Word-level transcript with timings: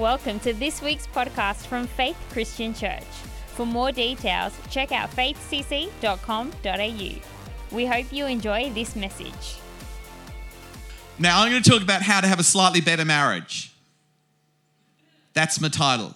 Welcome 0.00 0.40
to 0.40 0.54
this 0.54 0.80
week's 0.80 1.06
podcast 1.06 1.66
from 1.66 1.86
Faith 1.86 2.16
Christian 2.30 2.72
Church. 2.72 3.04
For 3.48 3.66
more 3.66 3.92
details, 3.92 4.58
check 4.70 4.92
out 4.92 5.10
faithcc.com.au. 5.10 5.76
We 7.76 7.84
hope 7.84 8.10
you 8.10 8.24
enjoy 8.24 8.70
this 8.70 8.96
message. 8.96 9.58
Now, 11.18 11.42
I'm 11.42 11.50
going 11.50 11.62
to 11.62 11.70
talk 11.70 11.82
about 11.82 12.00
how 12.00 12.22
to 12.22 12.26
have 12.26 12.40
a 12.40 12.42
slightly 12.42 12.80
better 12.80 13.04
marriage. 13.04 13.74
That's 15.34 15.60
my 15.60 15.68
title. 15.68 16.14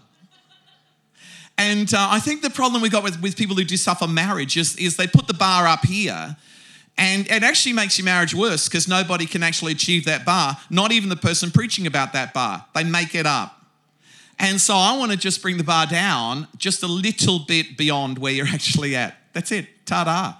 And 1.58 1.92
uh, 1.92 2.08
I 2.10 2.20
think 2.20 2.40
the 2.40 2.48
problem 2.48 2.80
we 2.80 2.88
got 2.88 3.02
with, 3.02 3.20
with 3.20 3.36
people 3.36 3.54
who 3.54 3.64
do 3.64 3.76
stuff 3.76 4.00
on 4.00 4.14
marriage 4.14 4.56
is, 4.56 4.76
is 4.76 4.96
they 4.96 5.06
put 5.06 5.26
the 5.26 5.34
bar 5.34 5.66
up 5.66 5.84
here 5.84 6.38
and 6.96 7.30
it 7.30 7.42
actually 7.42 7.74
makes 7.74 7.98
your 7.98 8.06
marriage 8.06 8.34
worse 8.34 8.66
because 8.66 8.88
nobody 8.88 9.26
can 9.26 9.42
actually 9.42 9.72
achieve 9.72 10.06
that 10.06 10.24
bar, 10.24 10.56
not 10.70 10.90
even 10.90 11.10
the 11.10 11.16
person 11.16 11.50
preaching 11.50 11.86
about 11.86 12.14
that 12.14 12.32
bar. 12.32 12.64
They 12.74 12.84
make 12.84 13.14
it 13.14 13.26
up. 13.26 13.53
And 14.38 14.60
so 14.60 14.74
I 14.74 14.96
want 14.96 15.12
to 15.12 15.16
just 15.16 15.42
bring 15.42 15.58
the 15.58 15.64
bar 15.64 15.86
down 15.86 16.48
just 16.56 16.82
a 16.82 16.86
little 16.86 17.40
bit 17.40 17.76
beyond 17.76 18.18
where 18.18 18.32
you're 18.32 18.46
actually 18.52 18.96
at. 18.96 19.16
That's 19.32 19.52
it. 19.52 19.66
Ta 19.86 20.04
da. 20.04 20.34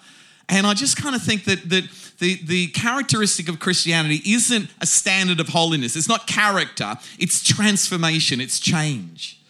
And 0.49 0.67
I 0.67 0.75
just 0.75 0.97
kind 0.97 1.15
of 1.15 1.23
think 1.23 1.45
that, 1.45 1.69
that 1.71 1.85
the, 2.19 2.41
the 2.45 2.67
characteristic 2.69 3.49
of 3.49 3.59
Christianity 3.59 4.21
isn't 4.33 4.69
a 4.81 4.87
standard 4.87 5.41
of 5.41 5.49
holiness. 5.49 5.97
It's 5.97 6.09
not 6.09 6.27
character, 6.27 6.97
it's 7.19 7.43
transformation, 7.43 8.41
it's 8.41 8.61
change. 8.61 9.41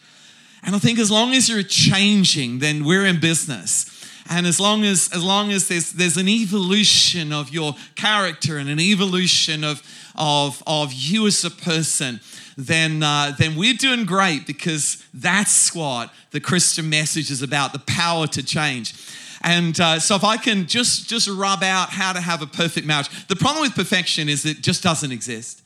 And 0.63 0.75
I 0.75 0.79
think 0.79 0.97
as 0.97 1.11
long 1.11 1.33
as 1.33 1.47
you're 1.47 1.63
changing, 1.63 2.59
then 2.59 2.85
we're 2.85 3.05
in 3.05 3.19
business. 3.19 3.91
And 4.27 4.47
as 4.47 4.59
long 4.59 4.83
as, 4.83 5.09
as 5.13 5.23
long 5.23 5.51
as 5.51 5.67
there's, 5.67 5.91
there's 5.91 6.17
an 6.17 6.27
evolution 6.27 7.31
of 7.31 7.53
your 7.53 7.75
character 7.95 8.57
and 8.57 8.67
an 8.69 8.79
evolution 8.79 9.63
of, 9.63 9.83
of, 10.15 10.63
of 10.65 10.91
you 10.91 11.27
as 11.27 11.45
a 11.45 11.51
person, 11.51 12.19
then, 12.57 13.03
uh, 13.03 13.33
then 13.37 13.55
we're 13.55 13.73
doing 13.73 14.05
great 14.05 14.47
because 14.47 15.03
that's 15.13 15.75
what 15.75 16.11
the 16.31 16.39
Christian 16.39 16.89
message 16.89 17.31
is 17.31 17.41
about 17.41 17.73
the 17.73 17.79
power 17.79 18.27
to 18.27 18.43
change. 18.43 18.93
And 19.41 19.79
uh, 19.79 19.99
so, 19.99 20.15
if 20.15 20.23
I 20.23 20.37
can 20.37 20.65
just, 20.65 21.07
just 21.07 21.27
rub 21.27 21.61
out 21.61 21.89
how 21.89 22.13
to 22.13 22.19
have 22.19 22.41
a 22.41 22.47
perfect 22.47 22.87
marriage, 22.87 23.27
the 23.27 23.35
problem 23.35 23.61
with 23.61 23.75
perfection 23.75 24.27
is 24.27 24.45
it 24.45 24.61
just 24.61 24.81
doesn't 24.81 25.11
exist. 25.11 25.61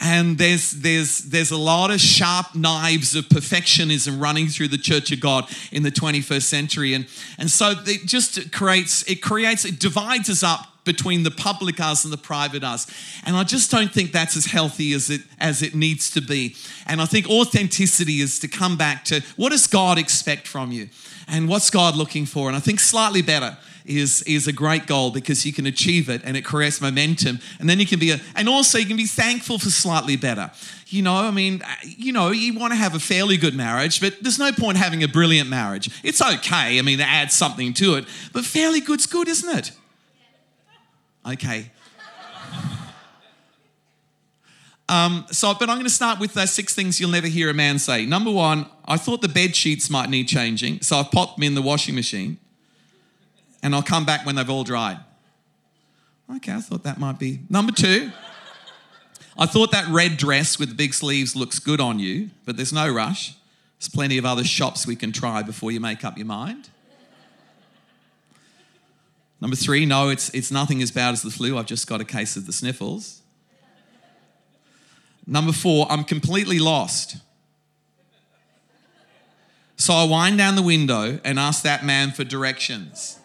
And 0.00 0.38
there's, 0.38 0.70
there's, 0.72 1.18
there's 1.24 1.50
a 1.50 1.56
lot 1.56 1.90
of 1.90 2.00
sharp 2.00 2.54
knives 2.54 3.16
of 3.16 3.24
perfectionism 3.26 4.20
running 4.20 4.46
through 4.46 4.68
the 4.68 4.78
church 4.78 5.10
of 5.12 5.20
God 5.20 5.44
in 5.72 5.82
the 5.82 5.90
21st 5.90 6.42
century. 6.42 6.94
And, 6.94 7.06
and 7.36 7.50
so 7.50 7.74
it 7.84 8.06
just 8.06 8.52
creates, 8.52 9.02
it 9.10 9.16
creates, 9.16 9.64
it 9.64 9.80
divides 9.80 10.30
us 10.30 10.42
up 10.42 10.66
between 10.88 11.22
the 11.22 11.30
public 11.30 11.78
us 11.78 12.02
and 12.04 12.12
the 12.12 12.18
private 12.18 12.64
us. 12.64 12.86
And 13.24 13.36
I 13.36 13.44
just 13.44 13.70
don't 13.70 13.92
think 13.92 14.10
that's 14.10 14.36
as 14.36 14.46
healthy 14.46 14.92
as 14.94 15.10
it 15.10 15.20
as 15.38 15.62
it 15.62 15.74
needs 15.74 16.10
to 16.12 16.20
be. 16.20 16.56
And 16.86 17.00
I 17.00 17.04
think 17.04 17.28
authenticity 17.28 18.20
is 18.20 18.38
to 18.40 18.48
come 18.48 18.76
back 18.76 19.04
to 19.04 19.20
what 19.36 19.50
does 19.50 19.66
God 19.66 19.98
expect 19.98 20.48
from 20.48 20.72
you? 20.72 20.88
And 21.28 21.48
what's 21.48 21.68
God 21.70 21.94
looking 21.94 22.24
for? 22.24 22.48
And 22.48 22.56
I 22.56 22.60
think 22.60 22.80
slightly 22.80 23.20
better 23.20 23.58
is, 23.88 24.22
is 24.22 24.46
a 24.46 24.52
great 24.52 24.86
goal 24.86 25.10
because 25.10 25.44
you 25.44 25.52
can 25.52 25.66
achieve 25.66 26.08
it 26.08 26.22
and 26.24 26.36
it 26.36 26.42
creates 26.44 26.80
momentum. 26.80 27.40
And 27.58 27.68
then 27.68 27.80
you 27.80 27.86
can 27.86 27.98
be, 27.98 28.10
a, 28.12 28.20
and 28.36 28.48
also 28.48 28.78
you 28.78 28.86
can 28.86 28.96
be 28.96 29.06
thankful 29.06 29.58
for 29.58 29.70
slightly 29.70 30.16
better. 30.16 30.50
You 30.86 31.02
know, 31.02 31.14
I 31.14 31.30
mean, 31.30 31.62
you 31.84 32.12
know, 32.12 32.30
you 32.30 32.58
want 32.58 32.72
to 32.72 32.78
have 32.78 32.94
a 32.94 33.00
fairly 33.00 33.36
good 33.36 33.54
marriage, 33.54 34.00
but 34.00 34.22
there's 34.22 34.38
no 34.38 34.52
point 34.52 34.78
having 34.78 35.02
a 35.02 35.08
brilliant 35.08 35.48
marriage. 35.48 35.90
It's 36.04 36.22
okay. 36.22 36.78
I 36.78 36.82
mean, 36.82 37.00
it 37.00 37.08
adds 37.08 37.34
something 37.34 37.72
to 37.74 37.96
it, 37.96 38.04
but 38.32 38.44
fairly 38.44 38.80
good's 38.80 39.06
good, 39.06 39.28
isn't 39.28 39.58
it? 39.58 39.72
Okay. 41.28 41.70
Um, 44.88 45.26
so, 45.30 45.52
but 45.52 45.68
I'm 45.68 45.76
going 45.76 45.86
to 45.86 45.90
start 45.90 46.18
with 46.18 46.32
those 46.32 46.50
six 46.50 46.74
things 46.74 46.98
you'll 46.98 47.10
never 47.10 47.26
hear 47.26 47.50
a 47.50 47.54
man 47.54 47.78
say. 47.78 48.06
Number 48.06 48.30
one, 48.30 48.66
I 48.86 48.96
thought 48.96 49.20
the 49.20 49.28
bed 49.28 49.54
sheets 49.54 49.90
might 49.90 50.08
need 50.08 50.28
changing, 50.28 50.80
so 50.80 50.96
I've 50.96 51.10
popped 51.10 51.36
them 51.36 51.42
in 51.42 51.54
the 51.54 51.60
washing 51.60 51.94
machine 51.94 52.38
and 53.62 53.74
I'll 53.74 53.82
come 53.82 54.06
back 54.06 54.24
when 54.24 54.36
they've 54.36 54.48
all 54.48 54.64
dried. 54.64 54.98
Okay, 56.36 56.52
I 56.52 56.60
thought 56.60 56.84
that 56.84 56.98
might 56.98 57.18
be. 57.18 57.40
Number 57.50 57.72
two, 57.72 58.10
I 59.36 59.46
thought 59.46 59.70
that 59.72 59.86
red 59.88 60.16
dress 60.16 60.58
with 60.58 60.70
the 60.70 60.74
big 60.74 60.94
sleeves 60.94 61.36
looks 61.36 61.58
good 61.58 61.80
on 61.80 61.98
you, 61.98 62.30
but 62.46 62.56
there's 62.56 62.72
no 62.72 62.88
rush. 62.88 63.34
There's 63.78 63.88
plenty 63.88 64.16
of 64.16 64.24
other 64.24 64.44
shops 64.44 64.86
we 64.86 64.96
can 64.96 65.12
try 65.12 65.42
before 65.42 65.70
you 65.70 65.80
make 65.80 66.04
up 66.04 66.16
your 66.16 66.26
mind. 66.26 66.70
Number 69.40 69.56
three, 69.56 69.86
no, 69.86 70.08
it's, 70.08 70.30
it's 70.30 70.50
nothing 70.50 70.82
as 70.82 70.90
bad 70.90 71.12
as 71.12 71.22
the 71.22 71.30
flu. 71.30 71.58
I've 71.58 71.66
just 71.66 71.86
got 71.86 72.00
a 72.00 72.04
case 72.04 72.36
of 72.36 72.46
the 72.46 72.52
sniffles. 72.52 73.22
Number 75.26 75.52
four, 75.52 75.86
I'm 75.90 76.04
completely 76.04 76.58
lost. 76.58 77.18
So 79.76 79.94
I 79.94 80.04
wind 80.04 80.38
down 80.38 80.56
the 80.56 80.62
window 80.62 81.20
and 81.24 81.38
ask 81.38 81.62
that 81.62 81.84
man 81.84 82.10
for 82.10 82.24
directions. 82.24 83.18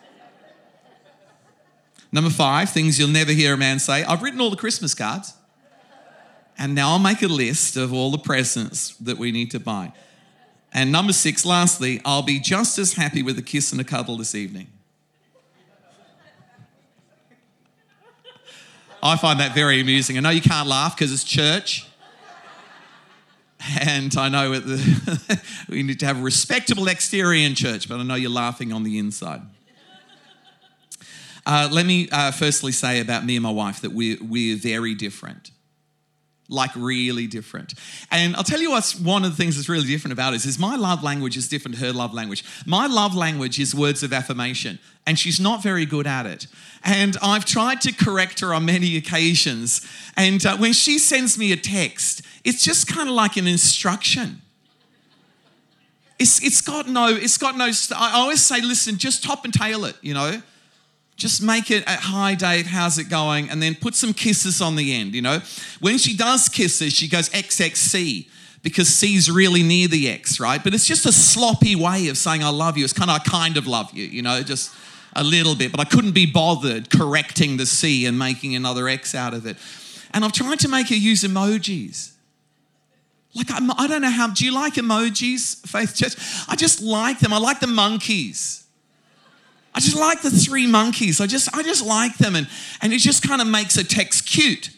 Number 2.11 2.29
five, 2.29 2.69
things 2.69 2.99
you'll 2.99 3.07
never 3.07 3.31
hear 3.31 3.55
a 3.55 3.57
man 3.57 3.79
say. 3.79 4.03
I've 4.03 4.21
written 4.21 4.39
all 4.39 4.51
the 4.51 4.55
Christmas 4.55 4.93
cards. 4.93 5.33
And 6.59 6.75
now 6.75 6.89
I'll 6.89 6.99
make 6.99 7.23
a 7.23 7.27
list 7.27 7.75
of 7.75 7.91
all 7.91 8.11
the 8.11 8.19
presents 8.19 8.95
that 8.97 9.17
we 9.17 9.31
need 9.31 9.49
to 9.51 9.59
buy. 9.59 9.91
And 10.71 10.91
number 10.91 11.13
six, 11.13 11.45
lastly, 11.45 11.99
I'll 12.05 12.21
be 12.21 12.39
just 12.39 12.77
as 12.77 12.93
happy 12.93 13.23
with 13.23 13.39
a 13.39 13.41
kiss 13.41 13.71
and 13.71 13.81
a 13.81 13.83
cuddle 13.83 14.17
this 14.17 14.35
evening. 14.35 14.67
I 19.05 19.17
find 19.17 19.41
that 19.41 19.53
very 19.53 19.81
amusing. 19.81 20.17
I 20.17 20.21
know 20.21 20.29
you 20.29 20.41
can't 20.41 20.67
laugh 20.67 20.95
because 20.95 21.11
it's 21.11 21.25
church. 21.25 21.85
And 23.81 24.15
I 24.17 24.29
know 24.29 24.51
we 25.69 25.83
need 25.83 25.99
to 25.99 26.05
have 26.05 26.19
a 26.19 26.21
respectable 26.21 26.87
exterior 26.87 27.45
in 27.45 27.53
church, 27.53 27.89
but 27.89 27.99
I 27.99 28.03
know 28.03 28.15
you're 28.15 28.29
laughing 28.29 28.71
on 28.71 28.83
the 28.83 28.97
inside. 28.97 29.41
Uh, 31.45 31.67
let 31.71 31.85
me 31.85 32.07
uh, 32.11 32.31
firstly 32.31 32.71
say 32.71 33.01
about 33.01 33.25
me 33.25 33.35
and 33.35 33.43
my 33.43 33.51
wife 33.51 33.81
that 33.81 33.91
we're, 33.91 34.17
we're 34.21 34.55
very 34.55 34.95
different. 34.95 35.51
Like, 36.53 36.75
really 36.75 37.25
different. 37.25 37.73
And 38.11 38.35
I'll 38.35 38.43
tell 38.43 38.61
you 38.61 38.71
what's 38.71 38.95
one 38.95 39.25
of 39.25 39.31
the 39.31 39.35
things 39.35 39.55
that's 39.55 39.67
really 39.67 39.87
different 39.87 40.13
about 40.13 40.33
us 40.33 40.45
is 40.45 40.59
my 40.59 40.75
love 40.75 41.03
language 41.03 41.35
is 41.35 41.49
different 41.49 41.77
to 41.77 41.85
her 41.85 41.91
love 41.91 42.13
language. 42.13 42.45
My 42.65 42.85
love 42.85 43.15
language 43.15 43.59
is 43.59 43.73
words 43.73 44.03
of 44.03 44.13
affirmation, 44.13 44.77
and 45.07 45.17
she's 45.17 45.39
not 45.39 45.63
very 45.63 45.85
good 45.85 46.05
at 46.05 46.27
it. 46.27 46.45
And 46.83 47.17
I've 47.23 47.45
tried 47.45 47.81
to 47.81 47.91
correct 47.91 48.41
her 48.41 48.53
on 48.53 48.65
many 48.65 48.95
occasions. 48.97 49.81
And 50.15 50.45
uh, 50.45 50.57
when 50.57 50.73
she 50.73 50.99
sends 50.99 51.37
me 51.37 51.51
a 51.51 51.57
text, 51.57 52.21
it's 52.43 52.63
just 52.63 52.87
kind 52.87 53.09
of 53.09 53.15
like 53.15 53.35
an 53.35 53.47
instruction. 53.47 54.41
It's, 56.19 56.43
it's 56.43 56.61
got 56.61 56.87
no, 56.87 57.07
it's 57.07 57.39
got 57.39 57.57
no, 57.57 57.71
I 57.95 58.11
always 58.13 58.41
say, 58.41 58.61
listen, 58.61 58.97
just 58.97 59.23
top 59.23 59.43
and 59.43 59.53
tail 59.53 59.85
it, 59.85 59.97
you 60.01 60.13
know 60.13 60.41
just 61.15 61.41
make 61.41 61.69
it 61.69 61.83
at 61.87 61.99
hi 61.99 62.35
Dave, 62.35 62.67
how's 62.67 62.97
it 62.97 63.09
going? 63.09 63.49
And 63.49 63.61
then 63.61 63.75
put 63.75 63.95
some 63.95 64.13
kisses 64.13 64.61
on 64.61 64.75
the 64.75 64.93
end, 64.93 65.13
you 65.13 65.21
know. 65.21 65.39
When 65.79 65.97
she 65.97 66.15
does 66.15 66.49
kisses, 66.49 66.93
she 66.93 67.07
goes 67.07 67.29
XXC 67.29 68.27
because 68.63 68.87
C's 68.87 69.29
really 69.29 69.61
near 69.61 69.87
the 69.87 70.09
X, 70.09 70.39
right? 70.39 70.63
But 70.63 70.73
it's 70.73 70.87
just 70.87 71.05
a 71.05 71.11
sloppy 71.11 71.75
way 71.75 72.07
of 72.07 72.17
saying 72.17 72.43
I 72.43 72.49
love 72.49 72.77
you. 72.77 72.83
It's 72.83 72.93
kind 72.93 73.11
of 73.11 73.17
I 73.17 73.19
kind 73.19 73.57
of 73.57 73.67
love 73.67 73.93
you, 73.93 74.05
you 74.05 74.21
know, 74.21 74.41
just 74.41 74.73
a 75.15 75.23
little 75.23 75.55
bit. 75.55 75.71
But 75.71 75.81
I 75.81 75.85
couldn't 75.85 76.13
be 76.13 76.25
bothered 76.25 76.89
correcting 76.89 77.57
the 77.57 77.65
C 77.65 78.05
and 78.05 78.17
making 78.17 78.55
another 78.55 78.87
X 78.87 79.13
out 79.13 79.33
of 79.33 79.45
it. 79.45 79.57
And 80.13 80.23
I've 80.23 80.31
tried 80.31 80.59
to 80.59 80.67
make 80.67 80.89
her 80.89 80.95
use 80.95 81.23
emojis. 81.23 82.11
Like, 83.35 83.47
I'm, 83.49 83.71
I 83.71 83.87
do 83.87 83.93
not 83.93 84.01
know 84.03 84.11
how, 84.11 84.27
do 84.29 84.45
you 84.45 84.53
like 84.53 84.75
emojis, 84.75 85.67
Faith 85.67 85.95
Church? 85.95 86.15
I 86.47 86.55
just 86.55 86.81
like 86.81 87.19
them. 87.19 87.33
I 87.33 87.39
like 87.39 87.59
the 87.59 87.67
monkeys. 87.67 88.62
I 89.75 89.79
just 89.79 89.95
like 89.95 90.21
the 90.21 90.29
three 90.29 90.67
monkeys. 90.67 91.19
I 91.19 91.27
just, 91.27 91.53
I 91.55 91.63
just 91.63 91.85
like 91.85 92.17
them. 92.17 92.35
And, 92.35 92.47
and 92.81 92.93
it 92.93 92.99
just 92.99 93.27
kind 93.27 93.41
of 93.41 93.47
makes 93.47 93.77
a 93.77 93.83
text 93.83 94.27
cute. 94.27 94.69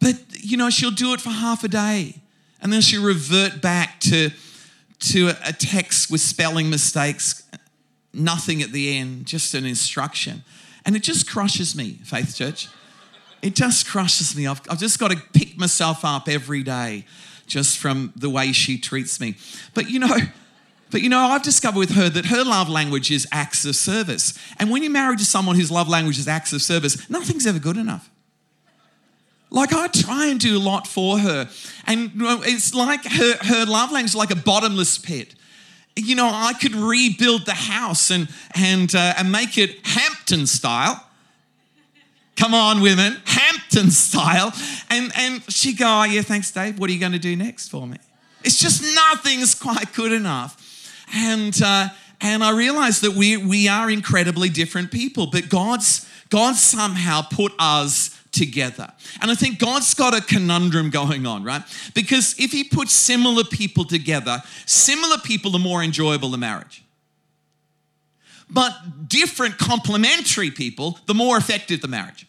But, 0.00 0.16
you 0.32 0.56
know, 0.56 0.70
she'll 0.70 0.90
do 0.90 1.14
it 1.14 1.20
for 1.20 1.30
half 1.30 1.64
a 1.64 1.68
day. 1.68 2.16
And 2.60 2.72
then 2.72 2.80
she'll 2.80 3.04
revert 3.04 3.62
back 3.62 4.00
to, 4.00 4.30
to 5.00 5.28
a 5.44 5.52
text 5.52 6.10
with 6.10 6.20
spelling 6.20 6.68
mistakes, 6.68 7.48
nothing 8.12 8.62
at 8.62 8.72
the 8.72 8.96
end, 8.96 9.26
just 9.26 9.54
an 9.54 9.64
instruction. 9.64 10.44
And 10.84 10.96
it 10.96 11.02
just 11.02 11.28
crushes 11.28 11.74
me, 11.76 11.98
Faith 12.04 12.34
Church. 12.34 12.68
It 13.40 13.54
just 13.54 13.86
crushes 13.86 14.36
me. 14.36 14.46
I've, 14.46 14.60
I've 14.68 14.78
just 14.78 14.98
got 14.98 15.12
to 15.12 15.16
pick 15.32 15.56
myself 15.56 16.04
up 16.04 16.28
every 16.28 16.62
day 16.62 17.04
just 17.46 17.78
from 17.78 18.12
the 18.16 18.28
way 18.28 18.52
she 18.52 18.78
treats 18.78 19.20
me. 19.20 19.36
But, 19.74 19.90
you 19.90 20.00
know, 20.00 20.16
but 20.90 21.02
you 21.02 21.08
know, 21.08 21.18
I've 21.18 21.42
discovered 21.42 21.78
with 21.78 21.90
her 21.90 22.08
that 22.08 22.26
her 22.26 22.44
love 22.44 22.68
language 22.68 23.10
is 23.10 23.26
acts 23.32 23.64
of 23.64 23.76
service. 23.76 24.38
And 24.58 24.70
when 24.70 24.82
you're 24.82 24.92
married 24.92 25.18
to 25.18 25.24
someone 25.24 25.56
whose 25.56 25.70
love 25.70 25.88
language 25.88 26.18
is 26.18 26.28
acts 26.28 26.52
of 26.52 26.62
service, 26.62 27.08
nothing's 27.10 27.46
ever 27.46 27.58
good 27.58 27.76
enough. 27.76 28.10
Like 29.50 29.72
I 29.72 29.88
try 29.88 30.26
and 30.26 30.38
do 30.38 30.58
a 30.58 30.60
lot 30.60 30.86
for 30.86 31.18
her. 31.18 31.48
And 31.86 32.12
it's 32.16 32.74
like 32.74 33.04
her, 33.04 33.36
her 33.40 33.64
love 33.66 33.92
language 33.92 34.10
is 34.10 34.16
like 34.16 34.30
a 34.30 34.36
bottomless 34.36 34.98
pit. 34.98 35.34
You 35.96 36.14
know, 36.14 36.30
I 36.32 36.52
could 36.52 36.74
rebuild 36.74 37.44
the 37.46 37.54
house 37.54 38.10
and, 38.10 38.28
and, 38.54 38.94
uh, 38.94 39.14
and 39.18 39.32
make 39.32 39.58
it 39.58 39.86
Hampton 39.86 40.46
style. 40.46 41.04
Come 42.36 42.54
on, 42.54 42.82
women, 42.82 43.16
Hampton 43.24 43.90
style. 43.90 44.52
And, 44.90 45.10
and 45.16 45.42
she'd 45.52 45.78
go, 45.78 45.86
oh, 45.86 46.04
yeah, 46.04 46.22
thanks, 46.22 46.52
Dave. 46.52 46.78
What 46.78 46.88
are 46.88 46.92
you 46.92 47.00
going 47.00 47.12
to 47.12 47.18
do 47.18 47.34
next 47.34 47.68
for 47.68 47.86
me? 47.86 47.96
It's 48.44 48.60
just 48.60 48.82
nothing's 48.94 49.56
quite 49.56 49.92
good 49.92 50.12
enough. 50.12 50.67
And, 51.14 51.60
uh, 51.62 51.88
and 52.20 52.42
I 52.42 52.50
realized 52.50 53.02
that 53.02 53.12
we, 53.12 53.36
we 53.36 53.68
are 53.68 53.90
incredibly 53.90 54.48
different 54.48 54.90
people, 54.90 55.26
but 55.26 55.48
God's, 55.48 56.08
God 56.30 56.56
somehow 56.56 57.22
put 57.22 57.52
us 57.58 58.18
together. 58.32 58.92
And 59.20 59.30
I 59.30 59.34
think 59.34 59.58
God's 59.58 59.92
got 59.94 60.16
a 60.16 60.20
conundrum 60.20 60.90
going 60.90 61.26
on, 61.26 61.44
right? 61.44 61.62
Because 61.94 62.34
if 62.38 62.52
He 62.52 62.64
puts 62.64 62.92
similar 62.92 63.44
people 63.44 63.84
together, 63.84 64.42
similar 64.66 65.18
people 65.18 65.54
are 65.56 65.60
more 65.60 65.82
enjoyable 65.82 66.30
the 66.30 66.38
marriage. 66.38 66.84
But 68.50 69.08
different 69.08 69.58
complementary 69.58 70.50
people, 70.50 70.98
the 71.06 71.14
more 71.14 71.36
effective 71.36 71.82
the 71.82 71.88
marriage. 71.88 72.26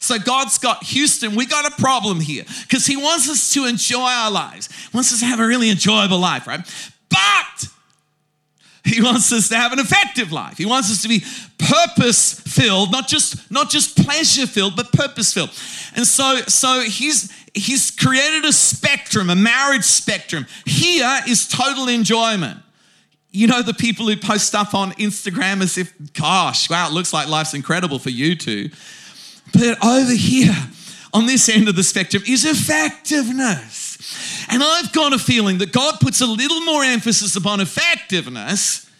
So 0.00 0.18
God's 0.18 0.58
got 0.58 0.82
Houston, 0.84 1.34
we 1.34 1.46
got 1.46 1.70
a 1.70 1.76
problem 1.76 2.20
here 2.20 2.44
because 2.62 2.86
He 2.86 2.96
wants 2.96 3.28
us 3.28 3.52
to 3.52 3.66
enjoy 3.66 4.08
our 4.08 4.30
lives, 4.30 4.68
he 4.72 4.96
wants 4.96 5.12
us 5.12 5.20
to 5.20 5.26
have 5.26 5.40
a 5.40 5.46
really 5.46 5.70
enjoyable 5.70 6.18
life, 6.18 6.46
right? 6.46 6.60
But 7.10 7.68
he 8.84 9.02
wants 9.02 9.30
us 9.32 9.48
to 9.48 9.56
have 9.56 9.72
an 9.72 9.78
effective 9.78 10.32
life. 10.32 10.56
He 10.56 10.66
wants 10.66 10.90
us 10.90 11.02
to 11.02 11.08
be 11.08 11.22
purpose 11.58 12.40
filled, 12.40 12.90
not 12.90 13.08
just 13.08 13.50
not 13.50 13.70
just 13.70 14.02
pleasure 14.02 14.46
filled, 14.46 14.76
but 14.76 14.92
purpose 14.92 15.32
filled. 15.32 15.50
And 15.94 16.06
so 16.06 16.40
so 16.46 16.80
he's 16.80 17.30
he's 17.54 17.90
created 17.90 18.44
a 18.44 18.52
spectrum, 18.52 19.30
a 19.30 19.36
marriage 19.36 19.84
spectrum. 19.84 20.46
Here 20.64 21.20
is 21.28 21.46
total 21.46 21.88
enjoyment. 21.88 22.60
You 23.32 23.46
know 23.46 23.62
the 23.62 23.74
people 23.74 24.08
who 24.08 24.16
post 24.16 24.46
stuff 24.46 24.74
on 24.74 24.92
Instagram 24.92 25.62
as 25.62 25.78
if, 25.78 25.92
gosh, 26.14 26.68
wow, 26.68 26.88
it 26.88 26.92
looks 26.92 27.12
like 27.12 27.28
life's 27.28 27.54
incredible 27.54 28.00
for 28.00 28.10
you 28.10 28.34
two. 28.34 28.70
But 29.52 29.84
over 29.84 30.12
here, 30.12 30.56
on 31.12 31.26
this 31.26 31.48
end 31.48 31.68
of 31.68 31.76
the 31.76 31.84
spectrum, 31.84 32.24
is 32.26 32.44
effectiveness. 32.44 33.89
And 34.50 34.62
I've 34.62 34.92
got 34.92 35.12
a 35.12 35.18
feeling 35.18 35.58
that 35.58 35.72
God 35.72 36.00
puts 36.00 36.20
a 36.20 36.26
little 36.26 36.60
more 36.62 36.82
emphasis 36.82 37.36
upon 37.36 37.60
effectiveness 37.60 38.90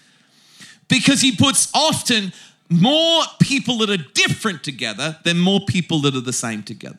because 0.88 1.20
He 1.20 1.34
puts 1.34 1.70
often 1.74 2.32
more 2.68 3.22
people 3.40 3.78
that 3.78 3.90
are 3.90 4.04
different 4.14 4.62
together 4.62 5.18
than 5.24 5.38
more 5.38 5.60
people 5.66 6.00
that 6.02 6.14
are 6.14 6.20
the 6.20 6.32
same 6.32 6.62
together. 6.62 6.98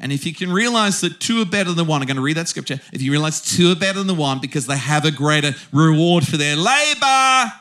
And 0.00 0.12
if 0.12 0.26
you 0.26 0.34
can 0.34 0.52
realize 0.52 1.00
that 1.00 1.20
two 1.20 1.40
are 1.42 1.46
better 1.46 1.72
than 1.72 1.86
one, 1.86 2.02
I'm 2.02 2.06
going 2.06 2.16
to 2.16 2.22
read 2.22 2.36
that 2.36 2.48
scripture. 2.48 2.80
If 2.92 3.02
you 3.02 3.10
realize 3.10 3.40
two 3.40 3.72
are 3.72 3.76
better 3.76 4.02
than 4.02 4.16
one 4.16 4.40
because 4.40 4.66
they 4.66 4.76
have 4.76 5.04
a 5.04 5.10
greater 5.10 5.54
reward 5.72 6.26
for 6.26 6.36
their 6.36 6.56
labor, 6.56 7.52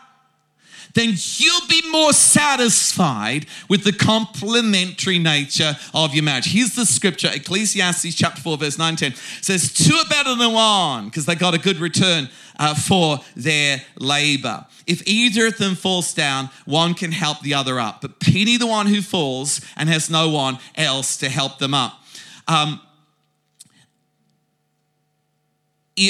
then 0.97 1.13
you'll 1.15 1.67
be 1.67 1.81
more 1.91 2.13
satisfied 2.13 3.45
with 3.69 3.83
the 3.83 3.91
complementary 3.91 5.19
nature 5.19 5.77
of 5.93 6.13
your 6.13 6.23
marriage. 6.23 6.51
Here's 6.51 6.75
the 6.75 6.85
scripture 6.85 7.29
Ecclesiastes 7.33 8.15
chapter 8.15 8.41
4, 8.41 8.57
verse 8.57 8.77
9 8.77 8.95
10 8.95 9.13
says, 9.41 9.71
Two 9.73 9.93
are 9.93 10.09
better 10.09 10.35
than 10.35 10.53
one 10.53 11.05
because 11.05 11.25
they 11.25 11.35
got 11.35 11.53
a 11.53 11.59
good 11.59 11.77
return 11.77 12.29
uh, 12.57 12.73
for 12.73 13.19
their 13.35 13.81
labor. 13.99 14.65
If 14.87 15.05
either 15.05 15.47
of 15.47 15.57
them 15.57 15.75
falls 15.75 16.13
down, 16.13 16.49
one 16.65 16.93
can 16.93 17.11
help 17.11 17.41
the 17.41 17.53
other 17.53 17.79
up. 17.79 18.01
But 18.01 18.19
pity 18.19 18.57
the 18.57 18.67
one 18.67 18.87
who 18.87 19.01
falls 19.01 19.61
and 19.75 19.89
has 19.89 20.09
no 20.09 20.29
one 20.29 20.57
else 20.75 21.17
to 21.17 21.29
help 21.29 21.59
them 21.59 21.73
up. 21.73 22.01
Um, 22.47 22.81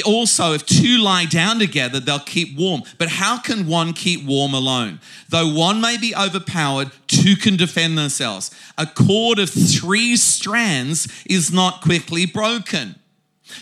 also, 0.04 0.52
if 0.52 0.66
two 0.66 0.98
lie 0.98 1.24
down 1.24 1.58
together, 1.58 1.98
they'll 1.98 2.18
keep 2.18 2.56
warm. 2.56 2.82
But 2.98 3.08
how 3.08 3.38
can 3.38 3.66
one 3.66 3.94
keep 3.94 4.24
warm 4.24 4.52
alone? 4.52 5.00
Though 5.30 5.52
one 5.52 5.80
may 5.80 5.96
be 5.96 6.14
overpowered, 6.14 6.90
two 7.06 7.36
can 7.36 7.56
defend 7.56 7.96
themselves. 7.96 8.50
A 8.76 8.86
cord 8.86 9.38
of 9.38 9.48
three 9.48 10.16
strands 10.16 11.08
is 11.24 11.50
not 11.50 11.80
quickly 11.80 12.26
broken. 12.26 12.96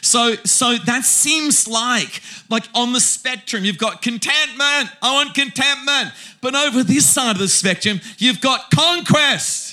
So, 0.03 0.35
so 0.45 0.77
that 0.79 1.05
seems 1.05 1.69
like, 1.69 2.21
like 2.51 2.65
on 2.75 2.93
the 2.93 3.01
spectrum, 3.01 3.65
you've 3.65 3.79
got 3.79 4.03
contentment. 4.03 4.91
I 5.01 5.13
want 5.13 5.35
contentment. 5.35 6.13
But 6.41 6.55
over 6.55 6.83
this 6.83 7.09
side 7.09 7.33
of 7.33 7.39
the 7.39 7.49
spectrum, 7.49 8.01
you've 8.19 8.41
got 8.41 8.71
conquest. 8.71 9.66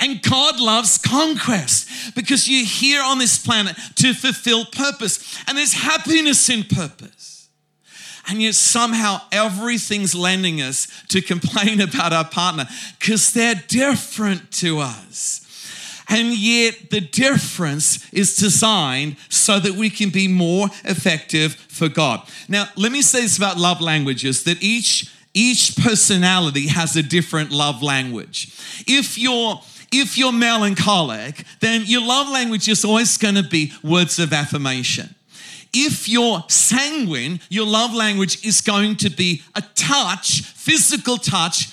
And 0.00 0.22
God 0.22 0.60
loves 0.60 0.98
conquest 0.98 2.14
because 2.14 2.48
you're 2.48 2.66
here 2.66 3.02
on 3.02 3.18
this 3.18 3.38
planet 3.38 3.76
to 3.96 4.14
fulfill 4.14 4.64
purpose. 4.64 5.38
And 5.46 5.56
there's 5.56 5.74
happiness 5.74 6.48
in 6.48 6.64
purpose. 6.64 7.48
And 8.26 8.40
yet 8.40 8.54
somehow 8.54 9.20
everything's 9.30 10.14
lending 10.14 10.62
us 10.62 10.88
to 11.08 11.20
complain 11.20 11.80
about 11.88 12.12
our 12.12 12.24
partner 12.24 12.66
because 12.98 13.32
they're 13.32 13.62
different 13.68 14.50
to 14.52 14.78
us. 14.78 15.40
And 16.08 16.36
yet, 16.36 16.90
the 16.90 17.00
difference 17.00 18.12
is 18.12 18.36
designed 18.36 19.16
so 19.30 19.58
that 19.58 19.72
we 19.72 19.88
can 19.88 20.10
be 20.10 20.28
more 20.28 20.66
effective 20.84 21.54
for 21.54 21.88
God. 21.88 22.28
Now, 22.46 22.66
let 22.76 22.92
me 22.92 23.00
say 23.00 23.22
this 23.22 23.38
about 23.38 23.56
love 23.56 23.80
languages 23.80 24.44
that 24.44 24.62
each, 24.62 25.10
each 25.32 25.76
personality 25.76 26.68
has 26.68 26.94
a 26.94 27.02
different 27.02 27.52
love 27.52 27.82
language. 27.82 28.54
If 28.86 29.16
you're 29.16 29.62
if 30.00 30.18
you're 30.18 30.32
melancholic, 30.32 31.44
then 31.60 31.82
your 31.84 32.06
love 32.06 32.28
language 32.30 32.68
is 32.68 32.84
always 32.84 33.16
going 33.16 33.36
to 33.36 33.42
be 33.42 33.72
words 33.82 34.18
of 34.18 34.32
affirmation. 34.32 35.14
If 35.72 36.08
you're 36.08 36.44
sanguine, 36.48 37.40
your 37.48 37.66
love 37.66 37.94
language 37.94 38.44
is 38.44 38.60
going 38.60 38.96
to 38.96 39.10
be 39.10 39.42
a 39.54 39.62
touch, 39.74 40.42
physical 40.42 41.16
touch, 41.16 41.68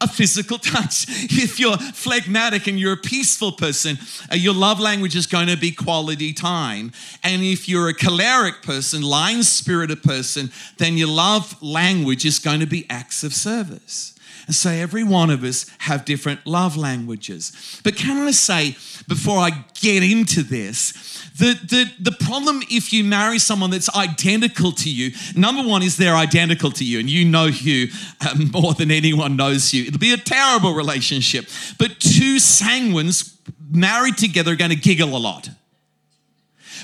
a 0.00 0.08
physical 0.08 0.58
touch. 0.74 1.06
If 1.08 1.58
you're 1.58 1.76
phlegmatic 1.76 2.66
and 2.68 2.78
you're 2.78 2.92
a 2.92 2.96
peaceful 2.96 3.52
person, 3.52 3.98
uh, 4.30 4.36
your 4.36 4.54
love 4.54 4.78
language 4.78 5.16
is 5.16 5.26
going 5.26 5.48
to 5.48 5.56
be 5.56 5.72
quality 5.72 6.32
time. 6.32 6.92
And 7.22 7.42
if 7.42 7.68
you're 7.68 7.88
a 7.88 7.94
choleric 7.94 8.62
person, 8.62 9.02
lion 9.02 9.42
spirited 9.42 10.02
person, 10.02 10.50
then 10.78 10.96
your 10.96 11.08
love 11.08 11.60
language 11.62 12.24
is 12.24 12.38
going 12.38 12.60
to 12.60 12.66
be 12.66 12.86
acts 12.88 13.24
of 13.24 13.34
service. 13.34 14.13
And 14.46 14.54
so 14.54 14.70
every 14.70 15.04
one 15.04 15.30
of 15.30 15.42
us 15.42 15.66
have 15.78 16.04
different 16.04 16.46
love 16.46 16.76
languages. 16.76 17.80
But 17.82 17.96
can 17.96 18.18
I 18.26 18.30
say, 18.32 18.76
before 19.08 19.38
I 19.38 19.64
get 19.80 20.02
into 20.02 20.42
this, 20.42 20.92
the, 21.38 21.54
the, 21.54 22.10
the 22.10 22.16
problem 22.24 22.62
if 22.70 22.92
you 22.92 23.04
marry 23.04 23.38
someone 23.38 23.70
that's 23.70 23.94
identical 23.94 24.72
to 24.72 24.90
you, 24.90 25.12
number 25.34 25.68
one 25.68 25.82
is 25.82 25.96
they're 25.96 26.14
identical 26.14 26.70
to 26.72 26.84
you 26.84 26.98
and 27.00 27.08
you 27.08 27.24
know 27.24 27.46
you 27.46 27.88
um, 28.28 28.50
more 28.52 28.74
than 28.74 28.90
anyone 28.90 29.36
knows 29.36 29.72
you. 29.72 29.84
It'll 29.84 29.98
be 29.98 30.12
a 30.12 30.18
terrible 30.18 30.74
relationship. 30.74 31.46
But 31.78 31.98
two 32.00 32.36
sanguines 32.36 33.34
married 33.70 34.18
together 34.18 34.52
are 34.52 34.56
going 34.56 34.70
to 34.70 34.76
giggle 34.76 35.16
a 35.16 35.18
lot 35.18 35.48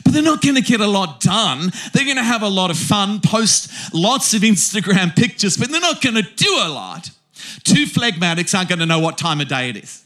but 0.04 0.14
they're 0.14 0.22
not 0.22 0.40
going 0.40 0.54
to 0.54 0.62
get 0.62 0.80
a 0.80 0.86
lot 0.86 1.20
done. 1.20 1.70
They're 1.92 2.04
going 2.04 2.16
to 2.16 2.22
have 2.22 2.42
a 2.42 2.48
lot 2.48 2.70
of 2.70 2.78
fun, 2.78 3.20
post 3.20 3.94
lots 3.94 4.34
of 4.34 4.42
Instagram 4.42 5.14
pictures, 5.16 5.56
but 5.56 5.70
they're 5.70 5.80
not 5.80 6.00
going 6.00 6.16
to 6.16 6.22
do 6.22 6.58
a 6.62 6.68
lot. 6.68 7.10
Two 7.64 7.84
phlegmatics 7.86 8.56
aren't 8.56 8.68
going 8.68 8.78
to 8.78 8.86
know 8.86 9.00
what 9.00 9.18
time 9.18 9.40
of 9.40 9.48
day 9.48 9.70
it 9.70 9.76
is. 9.76 10.04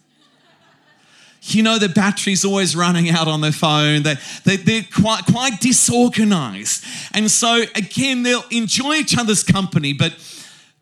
You 1.47 1.63
know, 1.63 1.79
the 1.79 1.91
battery's 1.91 2.45
always 2.45 2.75
running 2.75 3.11
out 3.11 3.29
on 3.29 3.43
their 3.43 3.53
phone. 3.53 4.03
They, 4.03 4.15
they, 4.45 4.57
they're 4.57 4.87
quite, 4.91 5.25
quite 5.31 5.61
disorganized. 5.61 6.85
And 7.13 7.31
so, 7.31 7.65
again, 7.75 8.23
they'll 8.23 8.45
enjoy 8.51 8.95
each 8.95 9.19
other's 9.19 9.43
company, 9.43 9.93
but 9.93 10.17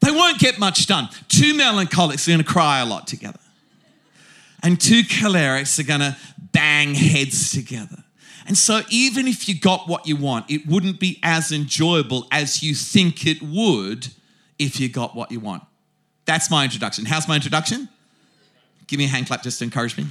they 0.01 0.13
won't 0.13 0.39
get 0.39 0.61
much 0.61 0.87
done. 0.87 1.09
Two 1.29 1.55
melancholics 1.55 2.29
are 2.29 2.31
going 2.31 2.45
to 2.45 2.51
cry 2.51 2.81
a 2.81 2.87
lot 2.87 3.09
together. 3.09 3.41
And 4.63 4.81
two 4.81 5.03
cholerics 5.03 5.81
are 5.81 5.87
going 5.87 6.01
to 6.01 6.17
bang 6.53 6.95
heads 6.95 7.51
together. 7.51 8.05
And 8.47 8.57
so, 8.57 8.83
even 8.89 9.27
if 9.27 9.49
you 9.49 9.59
got 9.59 9.89
what 9.89 10.07
you 10.07 10.17
want, 10.17 10.51
it 10.51 10.67
wouldn't 10.67 11.01
be 11.01 11.19
as 11.23 11.51
enjoyable 11.51 12.27
as 12.31 12.63
you 12.63 12.75
think 12.75 13.27
it 13.27 13.43
would 13.43 14.09
if 14.59 14.79
you 14.79 14.89
got 14.89 15.17
what 15.17 15.33
you 15.33 15.41
want. 15.41 15.65
That's 16.25 16.51
my 16.51 16.65
introduction. 16.65 17.05
How's 17.05 17.27
my 17.29 17.37
introduction? 17.37 17.89
Give 18.87 18.99
me 18.99 19.07
a 19.07 19.09
hand 19.09 19.27
clap 19.27 19.43
just 19.43 19.59
to 19.59 19.65
encourage 19.65 19.97
me. 19.97 20.07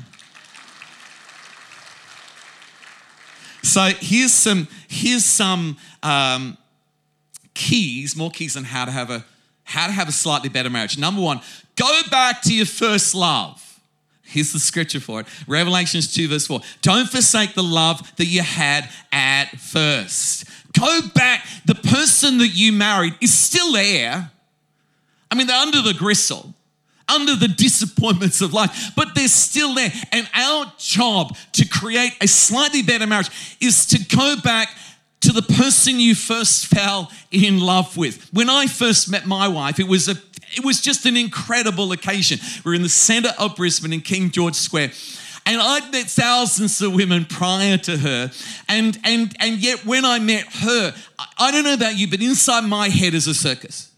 So 3.64 3.90
here's 4.00 4.34
some 4.34 4.68
here's 4.88 5.24
some 5.24 5.78
um, 6.04 6.58
keys, 7.54 8.16
more 8.16 8.32
keys 8.32 8.58
on 8.58 8.64
how 8.64 8.86
to 8.86 8.92
have 8.92 9.10
a 9.10 9.24
how 9.64 9.88
to 9.88 9.94
have 9.94 10.10
a 10.10 10.12
slightly 10.12 10.50
better 10.50 10.70
marriage. 10.70 10.98
Number 10.98 11.22
one, 11.22 11.42
go 11.76 12.02
back 12.10 12.42
to 12.44 12.54
your 12.54 12.66
first 12.66 13.16
love. 13.16 13.80
Here's 14.24 14.54
the 14.54 14.60
scripture 14.60 15.00
for 15.00 15.20
it 15.20 15.28
Revelations 15.48 16.14
2, 16.14 16.30
verse 16.30 16.48
4. 16.48 16.62
Don't 16.82 17.08
forsake 17.08 17.54
the 17.54 17.64
love 17.64 18.16
that 18.16 18.26
you 18.26 18.42
had 18.42 18.90
at 19.12 19.52
first. 19.60 20.46
Go 20.78 21.02
back. 21.14 21.46
The 21.66 21.76
person 21.76 22.38
that 22.40 22.50
you 22.50 22.72
married 22.72 23.14
is 23.22 23.34
still 23.34 23.74
there. 23.74 24.32
I 25.32 25.36
mean, 25.36 25.48
they're 25.48 25.56
under 25.56 25.82
the 25.82 25.94
gristle, 25.94 26.54
under 27.08 27.36
the 27.36 27.48
disappointments 27.48 28.42
of 28.42 28.54
life, 28.54 28.92
but 28.96 29.16
they're 29.16 29.28
still 29.28 29.74
there. 29.74 29.92
And 30.12 30.30
our 30.34 30.72
job 30.78 31.36
to 31.54 31.68
create 31.68 32.14
a 32.22 32.28
slightly 32.28 32.84
better 32.84 33.08
marriage 33.08 33.58
is 33.62 33.86
to 33.88 34.16
go 34.16 34.36
back 34.44 34.70
to 35.22 35.32
the 35.32 35.42
person 35.42 36.00
you 36.00 36.16
first 36.16 36.68
fell 36.68 37.12
in 37.32 37.60
love 37.60 37.96
with. 37.96 38.30
When 38.34 38.50
I 38.50 38.68
first 38.68 39.10
met 39.10 39.26
my 39.26 39.48
wife, 39.48 39.80
it 39.80 39.88
was 39.88 40.08
a 40.10 40.16
it 40.54 40.66
was 40.66 40.82
just 40.82 41.06
an 41.06 41.16
incredible 41.16 41.94
occasion. 41.94 42.40
We 42.66 42.72
we're 42.72 42.76
in 42.76 42.82
the 42.82 42.90
center 42.90 43.30
of 43.40 43.56
Brisbane 43.56 43.94
in 43.94 44.02
King 44.02 44.32
George 44.32 44.56
Square. 44.56 44.92
And 45.46 45.62
I'd 45.62 45.92
met 45.92 46.08
thousands 46.08 46.82
of 46.82 46.94
women 46.94 47.26
prior 47.26 47.78
to 47.78 47.98
her. 47.98 48.32
And, 48.68 49.00
and, 49.04 49.36
and 49.40 49.58
yet, 49.58 49.86
when 49.86 50.06
I 50.06 50.20
met 50.20 50.46
her, 50.58 50.94
I 51.38 51.52
don't 51.52 51.64
know 51.64 51.74
about 51.74 51.98
you, 51.98 52.08
but 52.08 52.22
inside 52.22 52.62
my 52.62 52.90
head 52.90 53.14
is 53.14 53.28
a 53.28 53.34
circus. 53.34 53.91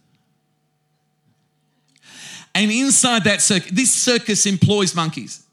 And 2.56 2.72
inside 2.72 3.24
that 3.24 3.42
circus, 3.42 3.72
this 3.72 3.94
circus 3.94 4.46
employs 4.46 4.96
monkeys. 4.96 5.44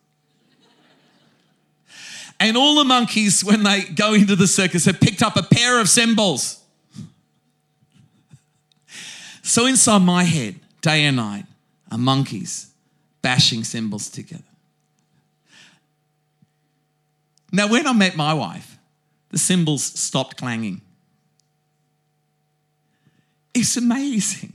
And 2.38 2.56
all 2.56 2.76
the 2.76 2.84
monkeys, 2.84 3.44
when 3.44 3.62
they 3.62 3.82
go 3.82 4.14
into 4.14 4.34
the 4.34 4.46
circus, 4.46 4.86
have 4.86 5.00
picked 5.00 5.22
up 5.22 5.36
a 5.36 5.42
pair 5.42 5.78
of 5.78 5.88
cymbals. 5.88 6.62
So 9.42 9.66
inside 9.66 9.98
my 9.98 10.24
head, 10.24 10.56
day 10.80 11.04
and 11.04 11.16
night, 11.16 11.44
are 11.90 11.98
monkeys 11.98 12.68
bashing 13.20 13.64
cymbals 13.64 14.08
together. 14.08 14.42
Now, 17.52 17.68
when 17.68 17.86
I 17.86 17.92
met 17.92 18.16
my 18.16 18.32
wife, 18.32 18.78
the 19.30 19.38
cymbals 19.38 19.84
stopped 19.84 20.36
clanging. 20.36 20.80
It's 23.52 23.76
amazing. 23.76 24.54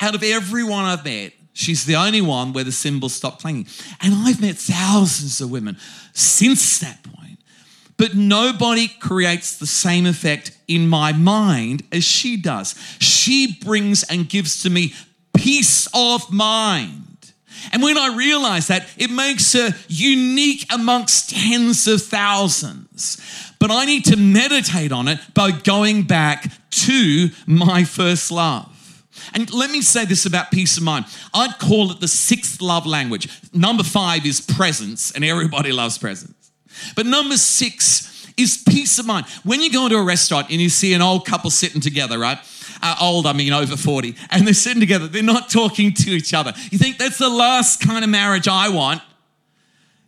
Out 0.00 0.14
of 0.14 0.22
everyone 0.22 0.84
I've 0.84 1.04
met, 1.04 1.32
she's 1.56 1.84
the 1.84 1.96
only 1.96 2.20
one 2.20 2.52
where 2.52 2.64
the 2.64 2.72
cymbals 2.72 3.14
stopped 3.14 3.40
clanging. 3.40 3.66
And 4.00 4.14
I've 4.14 4.40
met 4.40 4.56
thousands 4.56 5.40
of 5.40 5.50
women 5.50 5.78
since 6.12 6.78
that 6.80 7.02
point, 7.02 7.38
but 7.96 8.14
nobody 8.14 8.88
creates 8.88 9.58
the 9.58 9.66
same 9.66 10.06
effect 10.06 10.56
in 10.68 10.88
my 10.88 11.12
mind 11.12 11.82
as 11.90 12.04
she 12.04 12.36
does. 12.36 12.74
She 12.98 13.58
brings 13.64 14.02
and 14.04 14.28
gives 14.28 14.62
to 14.62 14.70
me 14.70 14.94
peace 15.36 15.88
of 15.94 16.30
mind. 16.32 17.32
And 17.72 17.82
when 17.82 17.98
I 17.98 18.14
realize 18.14 18.68
that, 18.68 18.88
it 18.96 19.10
makes 19.10 19.52
her 19.54 19.74
unique 19.88 20.66
amongst 20.72 21.30
tens 21.30 21.86
of 21.86 22.02
thousands. 22.02 23.20
But 23.58 23.70
I 23.70 23.84
need 23.86 24.04
to 24.06 24.16
meditate 24.16 24.92
on 24.92 25.08
it 25.08 25.18
by 25.34 25.50
going 25.50 26.02
back 26.02 26.52
to 26.70 27.30
my 27.46 27.84
first 27.84 28.30
love. 28.30 28.75
And 29.34 29.52
let 29.52 29.70
me 29.70 29.82
say 29.82 30.04
this 30.04 30.26
about 30.26 30.50
peace 30.50 30.76
of 30.76 30.82
mind. 30.82 31.06
I'd 31.34 31.58
call 31.58 31.90
it 31.90 32.00
the 32.00 32.08
sixth 32.08 32.60
love 32.60 32.86
language. 32.86 33.28
Number 33.52 33.82
five 33.82 34.26
is 34.26 34.40
presence, 34.40 35.12
and 35.12 35.24
everybody 35.24 35.72
loves 35.82 35.98
presence. 35.98 36.50
But 36.94 37.06
number 37.06 37.36
six 37.36 38.32
is 38.36 38.62
peace 38.68 38.98
of 38.98 39.06
mind. 39.06 39.26
When 39.44 39.62
you 39.62 39.72
go 39.72 39.84
into 39.84 39.96
a 39.96 40.02
restaurant 40.02 40.50
and 40.50 40.60
you 40.60 40.68
see 40.68 40.92
an 40.92 41.02
old 41.02 41.26
couple 41.26 41.50
sitting 41.50 41.80
together, 41.80 42.18
right? 42.18 42.38
uh, 42.82 42.96
old, 43.00 43.26
I 43.26 43.32
mean 43.32 43.52
over 43.52 43.76
40, 43.76 44.14
and 44.30 44.46
they're 44.46 44.54
sitting 44.54 44.80
together, 44.80 45.06
they're 45.06 45.22
not 45.22 45.50
talking 45.50 45.92
to 45.94 46.10
each 46.10 46.34
other. 46.34 46.52
You 46.70 46.78
think 46.78 46.98
that's 46.98 47.18
the 47.18 47.28
last 47.28 47.80
kind 47.80 48.04
of 48.04 48.10
marriage 48.10 48.48
I 48.48 48.68
want? 48.68 49.02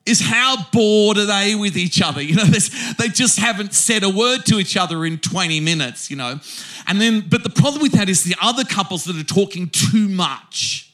Is 0.08 0.20
how 0.20 0.56
bored 0.72 1.18
are 1.18 1.26
they 1.26 1.54
with 1.54 1.76
each 1.76 2.00
other? 2.00 2.22
You 2.22 2.36
know, 2.36 2.44
they 2.44 3.08
just 3.08 3.38
haven't 3.38 3.74
said 3.74 4.02
a 4.02 4.08
word 4.08 4.46
to 4.46 4.58
each 4.58 4.76
other 4.76 5.04
in 5.04 5.18
20 5.18 5.60
minutes, 5.60 6.10
you 6.10 6.16
know. 6.16 6.40
And 6.86 7.00
then, 7.00 7.20
but 7.28 7.42
the 7.42 7.50
problem 7.50 7.82
with 7.82 7.92
that 7.92 8.08
is 8.08 8.24
the 8.24 8.34
other 8.40 8.64
couples 8.64 9.04
that 9.04 9.16
are 9.16 9.22
talking 9.22 9.68
too 9.68 10.08
much. 10.08 10.92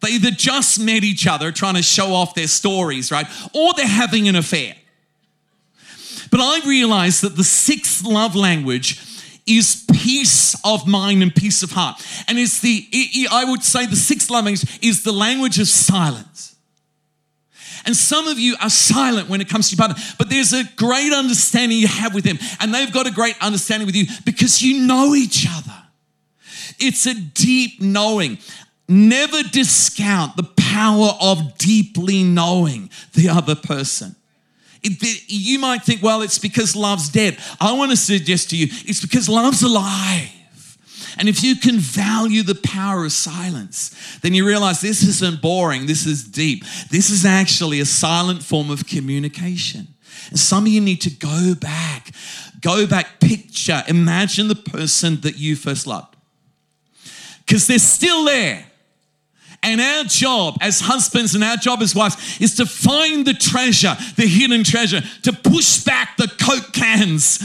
They 0.00 0.08
either 0.10 0.30
just 0.30 0.80
met 0.80 1.04
each 1.04 1.26
other 1.26 1.52
trying 1.52 1.74
to 1.74 1.82
show 1.82 2.12
off 2.12 2.34
their 2.34 2.48
stories, 2.48 3.12
right? 3.12 3.26
Or 3.54 3.72
they're 3.74 3.86
having 3.86 4.26
an 4.28 4.36
affair. 4.36 4.74
But 6.30 6.40
I 6.40 6.60
realized 6.66 7.22
that 7.22 7.36
the 7.36 7.44
sixth 7.44 8.04
love 8.04 8.34
language 8.34 9.00
is 9.46 9.84
peace 9.92 10.56
of 10.64 10.86
mind 10.86 11.22
and 11.22 11.34
peace 11.34 11.62
of 11.62 11.72
heart. 11.72 12.02
And 12.26 12.38
it's 12.38 12.60
the, 12.60 12.88
I 13.30 13.44
would 13.44 13.62
say, 13.62 13.86
the 13.86 13.96
sixth 13.96 14.30
language 14.30 14.82
is 14.82 15.04
the 15.04 15.12
language 15.12 15.58
of 15.58 15.68
silence. 15.68 16.51
And 17.84 17.96
some 17.96 18.28
of 18.28 18.38
you 18.38 18.56
are 18.60 18.70
silent 18.70 19.28
when 19.28 19.40
it 19.40 19.48
comes 19.48 19.68
to 19.70 19.76
your 19.76 19.86
partner, 19.86 20.02
but 20.18 20.30
there's 20.30 20.52
a 20.52 20.64
great 20.76 21.12
understanding 21.12 21.78
you 21.78 21.88
have 21.88 22.14
with 22.14 22.24
them, 22.24 22.38
and 22.60 22.72
they've 22.72 22.92
got 22.92 23.06
a 23.06 23.10
great 23.10 23.36
understanding 23.40 23.86
with 23.86 23.96
you 23.96 24.06
because 24.24 24.62
you 24.62 24.86
know 24.86 25.14
each 25.14 25.46
other. 25.48 25.82
It's 26.78 27.06
a 27.06 27.14
deep 27.14 27.80
knowing. 27.80 28.38
Never 28.88 29.42
discount 29.42 30.36
the 30.36 30.42
power 30.42 31.10
of 31.20 31.56
deeply 31.58 32.22
knowing 32.22 32.90
the 33.14 33.28
other 33.28 33.54
person. 33.54 34.16
It, 34.82 35.24
you 35.28 35.58
might 35.60 35.82
think, 35.82 36.02
well, 36.02 36.22
it's 36.22 36.38
because 36.38 36.74
love's 36.74 37.08
dead. 37.08 37.38
I 37.60 37.72
want 37.72 37.92
to 37.92 37.96
suggest 37.96 38.50
to 38.50 38.56
you, 38.56 38.66
it's 38.70 39.00
because 39.00 39.28
love's 39.28 39.62
alive. 39.62 40.28
And 41.18 41.28
if 41.28 41.42
you 41.42 41.56
can 41.56 41.78
value 41.78 42.42
the 42.42 42.54
power 42.54 43.04
of 43.04 43.12
silence, 43.12 44.18
then 44.20 44.34
you 44.34 44.46
realize 44.46 44.80
this 44.80 45.02
isn't 45.02 45.42
boring, 45.42 45.86
this 45.86 46.06
is 46.06 46.24
deep. 46.24 46.64
This 46.90 47.10
is 47.10 47.24
actually 47.24 47.80
a 47.80 47.84
silent 47.84 48.42
form 48.42 48.70
of 48.70 48.86
communication. 48.86 49.88
And 50.30 50.38
some 50.38 50.64
of 50.64 50.72
you 50.72 50.80
need 50.80 51.00
to 51.02 51.10
go 51.10 51.54
back, 51.54 52.10
go 52.60 52.86
back, 52.86 53.20
picture, 53.20 53.82
imagine 53.88 54.48
the 54.48 54.54
person 54.54 55.20
that 55.22 55.38
you 55.38 55.56
first 55.56 55.86
loved. 55.86 56.16
Because 57.46 57.66
they're 57.66 57.78
still 57.78 58.24
there. 58.24 58.64
And 59.64 59.80
our 59.80 60.02
job 60.04 60.56
as 60.60 60.80
husbands 60.80 61.36
and 61.36 61.44
our 61.44 61.56
job 61.56 61.82
as 61.82 61.94
wives 61.94 62.40
is 62.40 62.56
to 62.56 62.66
find 62.66 63.24
the 63.24 63.32
treasure, 63.32 63.96
the 64.16 64.26
hidden 64.26 64.64
treasure, 64.64 65.02
to 65.22 65.32
push 65.32 65.84
back 65.84 66.16
the 66.16 66.26
Coke 66.26 66.72
cans 66.72 67.38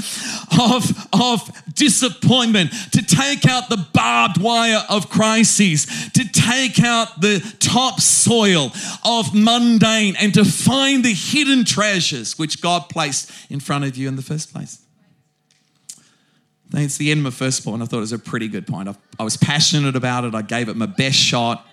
of, 0.60 1.08
of 1.14 1.74
disappointment, 1.76 2.72
to 2.94 3.04
take 3.04 3.46
out 3.46 3.70
the 3.70 3.86
barbed 3.94 4.42
wire 4.42 4.84
of 4.90 5.12
crises, 5.12 5.86
to 6.14 6.28
take 6.28 6.82
out 6.82 7.22
the 7.22 7.40
topsoil 7.60 8.72
of 9.06 9.36
mundane, 9.36 10.16
and 10.20 10.34
to 10.34 10.44
find 10.44 11.06
the 11.06 11.14
hidden 11.14 11.66
treasures 11.66 12.40
which 12.40 12.62
God 12.62 12.90
placed 12.90 13.32
in 13.52 13.60
front 13.60 13.84
of 13.86 13.96
you 13.96 14.08
in 14.08 14.16
the 14.16 14.24
first 14.24 14.52
place. 14.52 14.82
It's 16.74 16.98
the 16.98 17.12
end 17.12 17.20
of 17.20 17.26
my 17.26 17.30
first 17.30 17.64
point. 17.64 17.84
I 17.84 17.86
thought 17.86 17.98
it 17.98 18.02
was 18.02 18.12
a 18.12 18.20
pretty 18.20 18.48
good 18.48 18.66
point. 18.66 18.90
I, 18.90 18.96
I 19.20 19.24
was 19.24 19.38
passionate 19.38 19.96
about 19.96 20.24
it. 20.26 20.34
I 20.34 20.42
gave 20.42 20.68
it 20.68 20.76
my 20.76 20.88
best 20.88 21.16
shot. 21.16 21.66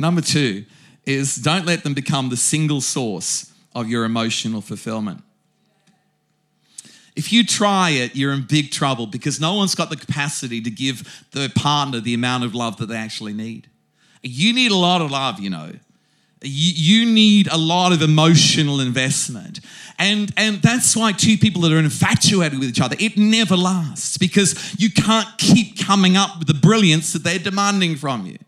Number 0.00 0.22
two 0.22 0.64
is 1.04 1.36
don't 1.36 1.66
let 1.66 1.82
them 1.84 1.92
become 1.92 2.30
the 2.30 2.36
single 2.36 2.80
source 2.80 3.52
of 3.74 3.88
your 3.88 4.04
emotional 4.04 4.62
fulfillment. 4.62 5.22
If 7.14 7.32
you 7.32 7.44
try 7.44 7.90
it, 7.90 8.16
you're 8.16 8.32
in 8.32 8.46
big 8.48 8.70
trouble 8.70 9.06
because 9.06 9.40
no 9.40 9.54
one's 9.54 9.74
got 9.74 9.90
the 9.90 9.96
capacity 9.96 10.62
to 10.62 10.70
give 10.70 11.26
their 11.32 11.50
partner 11.50 12.00
the 12.00 12.14
amount 12.14 12.44
of 12.44 12.54
love 12.54 12.78
that 12.78 12.86
they 12.86 12.96
actually 12.96 13.34
need. 13.34 13.68
You 14.22 14.54
need 14.54 14.70
a 14.70 14.76
lot 14.76 15.02
of 15.02 15.10
love, 15.10 15.38
you 15.38 15.50
know. 15.50 15.72
You, 16.42 17.04
need 17.04 17.48
a 17.52 17.58
lot 17.58 17.92
of 17.92 18.00
emotional 18.00 18.80
investment. 18.80 19.60
And, 19.98 20.32
and 20.38 20.62
that's 20.62 20.96
why 20.96 21.12
two 21.12 21.36
people 21.36 21.60
that 21.62 21.72
are 21.72 21.78
infatuated 21.78 22.58
with 22.58 22.70
each 22.70 22.80
other, 22.80 22.96
it 22.98 23.18
never 23.18 23.54
lasts 23.54 24.16
because 24.16 24.74
you 24.78 24.90
can't 24.90 25.28
keep 25.36 25.78
coming 25.78 26.16
up 26.16 26.38
with 26.38 26.48
the 26.48 26.54
brilliance 26.54 27.12
that 27.12 27.24
they're 27.24 27.38
demanding 27.38 27.96
from 27.96 28.24
you. 28.24 28.38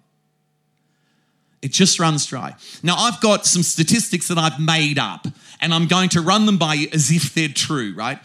It 1.62 1.70
just 1.70 2.00
runs 2.00 2.26
dry. 2.26 2.54
Now, 2.82 2.96
I've 2.96 3.20
got 3.20 3.46
some 3.46 3.62
statistics 3.62 4.28
that 4.28 4.36
I've 4.36 4.58
made 4.58 4.98
up, 4.98 5.28
and 5.60 5.72
I'm 5.72 5.86
going 5.86 6.08
to 6.10 6.20
run 6.20 6.44
them 6.44 6.58
by 6.58 6.74
you 6.74 6.88
as 6.92 7.10
if 7.10 7.32
they're 7.32 7.48
true, 7.48 7.94
right? 7.96 8.18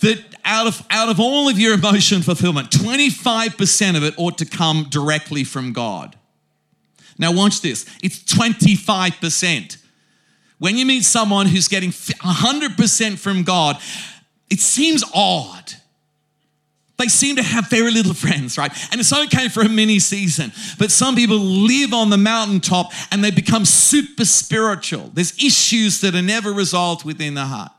That 0.00 0.24
out 0.44 0.68
of, 0.68 0.86
out 0.88 1.08
of 1.08 1.18
all 1.18 1.48
of 1.48 1.58
your 1.58 1.74
emotion 1.74 2.22
fulfillment, 2.22 2.70
25% 2.70 3.96
of 3.96 4.04
it 4.04 4.14
ought 4.16 4.38
to 4.38 4.46
come 4.46 4.86
directly 4.88 5.42
from 5.42 5.72
God. 5.72 6.16
Now, 7.18 7.32
watch 7.32 7.60
this 7.60 7.84
it's 8.02 8.20
25%. 8.20 9.76
When 10.58 10.76
you 10.76 10.86
meet 10.86 11.04
someone 11.04 11.46
who's 11.46 11.68
getting 11.68 11.90
100% 11.90 13.18
from 13.18 13.44
God, 13.44 13.76
it 14.50 14.60
seems 14.60 15.04
odd. 15.14 15.74
They 16.98 17.06
seem 17.06 17.36
to 17.36 17.42
have 17.44 17.70
very 17.70 17.92
little 17.92 18.12
friends, 18.12 18.58
right? 18.58 18.72
And 18.90 19.00
it's 19.00 19.12
okay 19.12 19.48
for 19.48 19.62
a 19.62 19.68
mini 19.68 20.00
season, 20.00 20.52
but 20.78 20.90
some 20.90 21.14
people 21.14 21.38
live 21.38 21.94
on 21.94 22.10
the 22.10 22.16
mountaintop 22.18 22.92
and 23.12 23.22
they 23.22 23.30
become 23.30 23.64
super 23.64 24.24
spiritual. 24.24 25.10
There's 25.14 25.32
issues 25.38 26.00
that 26.00 26.16
are 26.16 26.22
never 26.22 26.52
resolved 26.52 27.04
within 27.04 27.34
the 27.34 27.44
heart. 27.44 27.70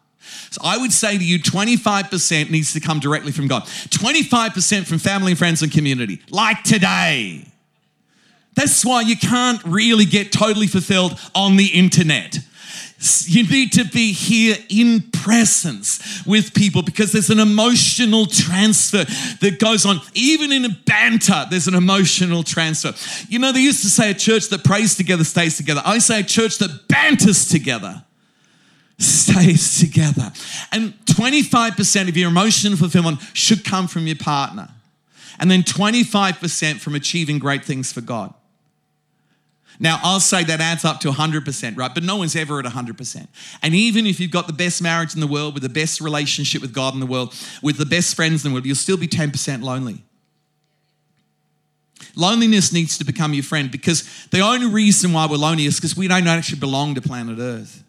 So 0.51 0.61
I 0.63 0.77
would 0.77 0.93
say 0.93 1.17
to 1.17 1.23
you 1.23 1.37
25% 1.39 2.49
needs 2.49 2.73
to 2.73 2.79
come 2.79 2.99
directly 2.99 3.33
from 3.33 3.47
God, 3.47 3.63
25% 3.63 4.85
from 4.85 4.99
family, 4.99 5.35
friends, 5.35 5.61
and 5.61 5.71
community, 5.71 6.21
like 6.29 6.63
today. 6.63 7.45
That's 8.55 8.83
why 8.85 9.01
you 9.01 9.17
can't 9.17 9.63
really 9.63 10.05
get 10.05 10.31
totally 10.31 10.67
fulfilled 10.67 11.19
on 11.35 11.57
the 11.57 11.67
internet. 11.67 12.39
You 13.25 13.43
need 13.43 13.71
to 13.73 13.85
be 13.85 14.11
here 14.11 14.57
in 14.67 15.01
presence 15.11 16.25
with 16.25 16.53
people 16.53 16.81
because 16.81 17.13
there's 17.13 17.29
an 17.29 17.39
emotional 17.39 18.25
transfer 18.25 19.05
that 19.39 19.57
goes 19.59 19.85
on. 19.85 20.01
Even 20.13 20.51
in 20.51 20.65
a 20.65 20.69
banter, 20.85 21.45
there's 21.49 21.67
an 21.67 21.75
emotional 21.75 22.43
transfer. 22.43 22.93
You 23.29 23.39
know, 23.39 23.53
they 23.53 23.61
used 23.61 23.83
to 23.83 23.89
say 23.89 24.11
a 24.11 24.13
church 24.13 24.49
that 24.49 24.65
prays 24.65 24.95
together 24.95 25.23
stays 25.23 25.55
together. 25.55 25.81
I 25.85 25.99
say 25.99 26.19
a 26.19 26.23
church 26.23 26.57
that 26.57 26.87
banters 26.89 27.47
together 27.47 28.03
stays 28.97 29.79
together. 29.79 30.31
And 30.73 30.93
25% 31.05 32.09
of 32.09 32.17
your 32.17 32.29
emotional 32.29 32.77
fulfillment 32.77 33.19
should 33.33 33.63
come 33.63 33.87
from 33.87 34.07
your 34.07 34.17
partner. 34.17 34.69
and 35.39 35.49
then 35.49 35.63
25% 35.63 36.79
from 36.81 36.95
achieving 36.95 37.39
great 37.39 37.63
things 37.63 37.93
for 37.93 38.01
God. 38.01 38.33
Now, 39.81 39.99
I'll 40.03 40.19
say 40.19 40.43
that 40.43 40.59
adds 40.59 40.83
up 40.83 40.99
to 41.01 41.11
100%, 41.11 41.77
right? 41.77 41.93
But 41.93 42.03
no 42.03 42.17
one's 42.17 42.35
ever 42.35 42.59
at 42.59 42.65
100%. 42.65 43.27
And 43.63 43.73
even 43.73 44.05
if 44.05 44.19
you've 44.19 44.31
got 44.31 44.47
the 44.47 44.53
best 44.53 44.81
marriage 44.81 45.13
in 45.13 45.21
the 45.21 45.27
world, 45.27 45.53
with 45.53 45.63
the 45.63 45.69
best 45.69 46.01
relationship 46.01 46.61
with 46.61 46.73
God 46.73 46.93
in 46.93 46.99
the 46.99 47.05
world, 47.05 47.33
with 47.61 47.77
the 47.77 47.85
best 47.85 48.15
friends 48.15 48.43
in 48.43 48.51
the 48.51 48.53
world, 48.53 48.65
you'll 48.65 48.75
still 48.75 48.97
be 48.97 49.07
10% 49.07 49.63
lonely. 49.63 50.03
Loneliness 52.15 52.73
needs 52.73 52.97
to 52.97 53.05
become 53.05 53.33
your 53.33 53.43
friend 53.43 53.71
because 53.71 54.27
the 54.31 54.41
only 54.41 54.67
reason 54.67 55.13
why 55.13 55.27
we're 55.27 55.37
lonely 55.37 55.65
is 55.65 55.75
because 55.75 55.95
we 55.95 56.07
don't 56.09 56.27
actually 56.27 56.59
belong 56.59 56.95
to 56.95 57.01
planet 57.01 57.39
Earth. 57.39 57.83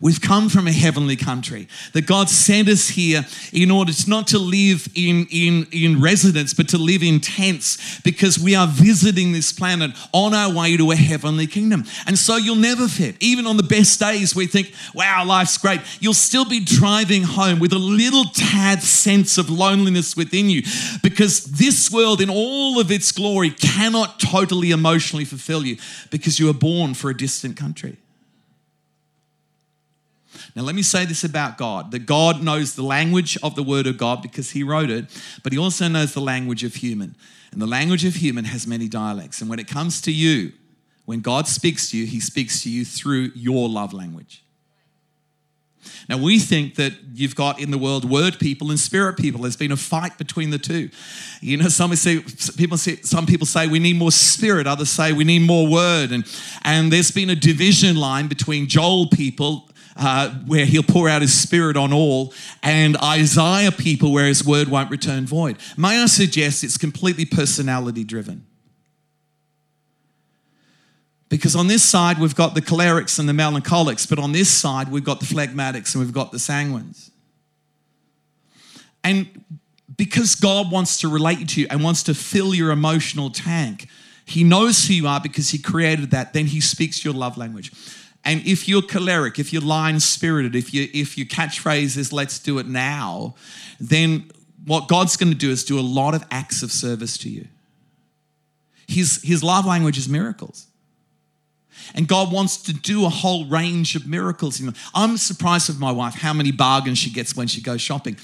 We've 0.00 0.20
come 0.20 0.48
from 0.48 0.66
a 0.66 0.72
heavenly 0.72 1.16
country. 1.16 1.68
That 1.94 2.06
God 2.06 2.28
sent 2.28 2.68
us 2.68 2.88
here 2.88 3.24
in 3.52 3.70
order 3.70 3.92
to 3.92 4.10
not 4.10 4.26
to 4.28 4.38
live 4.38 4.88
in, 4.94 5.26
in, 5.30 5.66
in 5.72 6.00
residence, 6.00 6.52
but 6.52 6.68
to 6.70 6.78
live 6.78 7.02
in 7.02 7.20
tents 7.20 8.00
because 8.00 8.38
we 8.38 8.54
are 8.54 8.66
visiting 8.66 9.32
this 9.32 9.52
planet 9.52 9.92
on 10.12 10.34
our 10.34 10.52
way 10.52 10.76
to 10.76 10.90
a 10.90 10.96
heavenly 10.96 11.46
kingdom. 11.46 11.84
And 12.06 12.18
so 12.18 12.36
you'll 12.36 12.56
never 12.56 12.88
fit. 12.88 13.16
Even 13.20 13.46
on 13.46 13.56
the 13.56 13.62
best 13.62 13.98
days 13.98 14.36
we 14.36 14.46
think, 14.46 14.72
wow, 14.94 15.24
life's 15.24 15.56
great, 15.58 15.80
you'll 16.00 16.14
still 16.14 16.44
be 16.44 16.60
driving 16.60 17.22
home 17.22 17.58
with 17.58 17.72
a 17.72 17.78
little 17.78 18.24
tad 18.26 18.82
sense 18.82 19.38
of 19.38 19.48
loneliness 19.48 20.16
within 20.16 20.50
you 20.50 20.62
because 21.02 21.44
this 21.44 21.90
world, 21.90 22.20
in 22.20 22.28
all 22.28 22.78
of 22.78 22.90
its 22.90 23.12
glory, 23.12 23.50
cannot 23.50 24.20
totally 24.20 24.70
emotionally 24.70 25.24
fulfill 25.24 25.64
you 25.64 25.76
because 26.10 26.38
you 26.38 26.46
were 26.46 26.52
born 26.52 26.94
for 26.94 27.10
a 27.10 27.16
distant 27.16 27.56
country. 27.56 27.96
Now, 30.54 30.62
let 30.62 30.74
me 30.74 30.82
say 30.82 31.04
this 31.04 31.24
about 31.24 31.58
God 31.58 31.90
that 31.90 32.06
God 32.06 32.42
knows 32.42 32.74
the 32.74 32.82
language 32.82 33.38
of 33.42 33.54
the 33.54 33.62
Word 33.62 33.86
of 33.86 33.98
God 33.98 34.22
because 34.22 34.50
He 34.50 34.62
wrote 34.62 34.90
it, 34.90 35.06
but 35.42 35.52
He 35.52 35.58
also 35.58 35.88
knows 35.88 36.14
the 36.14 36.20
language 36.20 36.64
of 36.64 36.76
human. 36.76 37.14
And 37.52 37.60
the 37.60 37.66
language 37.66 38.04
of 38.04 38.16
human 38.16 38.44
has 38.44 38.66
many 38.66 38.88
dialects. 38.88 39.40
And 39.40 39.48
when 39.48 39.58
it 39.58 39.68
comes 39.68 40.00
to 40.02 40.12
you, 40.12 40.52
when 41.04 41.20
God 41.20 41.46
speaks 41.46 41.90
to 41.90 41.96
you, 41.96 42.06
He 42.06 42.20
speaks 42.20 42.62
to 42.62 42.70
you 42.70 42.84
through 42.84 43.32
your 43.34 43.68
love 43.68 43.92
language. 43.92 44.42
Now, 46.08 46.18
we 46.18 46.38
think 46.38 46.76
that 46.76 46.92
you've 47.14 47.34
got 47.34 47.60
in 47.60 47.70
the 47.70 47.78
world 47.78 48.04
word 48.04 48.38
people 48.38 48.70
and 48.70 48.78
spirit 48.78 49.16
people. 49.16 49.42
There's 49.42 49.56
been 49.56 49.72
a 49.72 49.76
fight 49.76 50.18
between 50.18 50.50
the 50.50 50.58
two. 50.58 50.90
You 51.40 51.56
know, 51.56 51.68
some 51.68 51.94
say, 51.96 52.20
people 52.56 52.76
say, 52.76 52.96
some 52.96 53.26
people 53.26 53.46
say 53.46 53.66
we 53.66 53.78
need 53.78 53.96
more 53.96 54.12
spirit, 54.12 54.66
others 54.66 54.90
say 54.90 55.12
we 55.12 55.24
need 55.24 55.42
more 55.42 55.66
word. 55.66 56.12
And, 56.12 56.24
and 56.62 56.92
there's 56.92 57.10
been 57.10 57.30
a 57.30 57.36
division 57.36 57.96
line 57.96 58.28
between 58.28 58.68
Joel 58.68 59.08
people 59.08 59.68
uh, 59.96 60.30
where 60.46 60.66
he'll 60.66 60.82
pour 60.82 61.08
out 61.08 61.22
his 61.22 61.38
spirit 61.38 61.76
on 61.76 61.92
all, 61.92 62.32
and 62.62 62.96
Isaiah 62.98 63.72
people 63.72 64.12
where 64.12 64.26
his 64.26 64.44
word 64.44 64.68
won't 64.68 64.90
return 64.90 65.26
void. 65.26 65.56
May 65.76 66.02
I 66.02 66.06
suggest 66.06 66.64
it's 66.64 66.76
completely 66.76 67.24
personality 67.24 68.04
driven? 68.04 68.46
Because 71.28 71.56
on 71.56 71.66
this 71.66 71.82
side, 71.82 72.18
we've 72.18 72.36
got 72.36 72.54
the 72.54 72.62
cholerics 72.62 73.18
and 73.18 73.28
the 73.28 73.32
melancholics, 73.32 74.06
but 74.06 74.18
on 74.18 74.32
this 74.32 74.48
side, 74.48 74.90
we've 74.90 75.04
got 75.04 75.18
the 75.20 75.26
phlegmatics 75.26 75.94
and 75.94 76.04
we've 76.04 76.12
got 76.12 76.30
the 76.30 76.38
sanguines. 76.38 77.10
And 79.02 79.44
because 79.96 80.34
God 80.34 80.70
wants 80.70 81.00
to 81.00 81.08
relate 81.08 81.48
to 81.48 81.60
you 81.60 81.66
and 81.70 81.82
wants 81.82 82.02
to 82.04 82.14
fill 82.14 82.54
your 82.54 82.70
emotional 82.70 83.30
tank, 83.30 83.88
He 84.24 84.44
knows 84.44 84.86
who 84.86 84.94
you 84.94 85.08
are 85.08 85.20
because 85.20 85.50
He 85.50 85.58
created 85.58 86.10
that, 86.12 86.32
then 86.32 86.46
He 86.46 86.60
speaks 86.60 87.04
your 87.04 87.14
love 87.14 87.36
language. 87.36 87.72
And 88.24 88.44
if 88.44 88.68
you're 88.68 88.82
choleric, 88.82 89.38
if 89.38 89.52
you're 89.52 89.62
line 89.62 90.00
spirited, 90.00 90.56
if, 90.56 90.74
you, 90.74 90.88
if 90.92 91.16
your 91.16 91.26
catchphrase 91.26 91.96
is 91.96 92.12
let's 92.12 92.38
do 92.38 92.58
it 92.58 92.66
now, 92.66 93.34
then 93.78 94.30
what 94.64 94.88
God's 94.88 95.16
going 95.16 95.32
to 95.32 95.38
do 95.38 95.50
is 95.50 95.64
do 95.64 95.78
a 95.78 95.82
lot 95.82 96.14
of 96.14 96.24
acts 96.30 96.62
of 96.62 96.72
service 96.72 97.16
to 97.18 97.28
you. 97.28 97.46
His, 98.88 99.22
his 99.22 99.42
love 99.44 99.66
language 99.66 99.98
is 99.98 100.08
miracles. 100.08 100.66
And 101.94 102.08
God 102.08 102.32
wants 102.32 102.56
to 102.64 102.72
do 102.72 103.04
a 103.04 103.08
whole 103.08 103.46
range 103.46 103.94
of 103.94 104.06
miracles. 104.06 104.60
I'm 104.94 105.16
surprised 105.16 105.68
with 105.68 105.78
my 105.78 105.92
wife 105.92 106.14
how 106.14 106.32
many 106.32 106.50
bargains 106.50 106.98
she 106.98 107.10
gets 107.10 107.36
when 107.36 107.46
she 107.46 107.60
goes 107.60 107.80
shopping. 107.80 108.16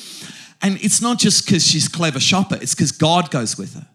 And 0.63 0.83
it's 0.83 1.01
not 1.01 1.19
just 1.19 1.45
because 1.45 1.67
she's 1.67 1.89
clever 1.89 2.21
shopper, 2.21 2.57
it's 2.61 2.75
because 2.75 2.93
God 2.93 3.31
goes 3.31 3.59
with 3.59 3.75
her 3.75 3.87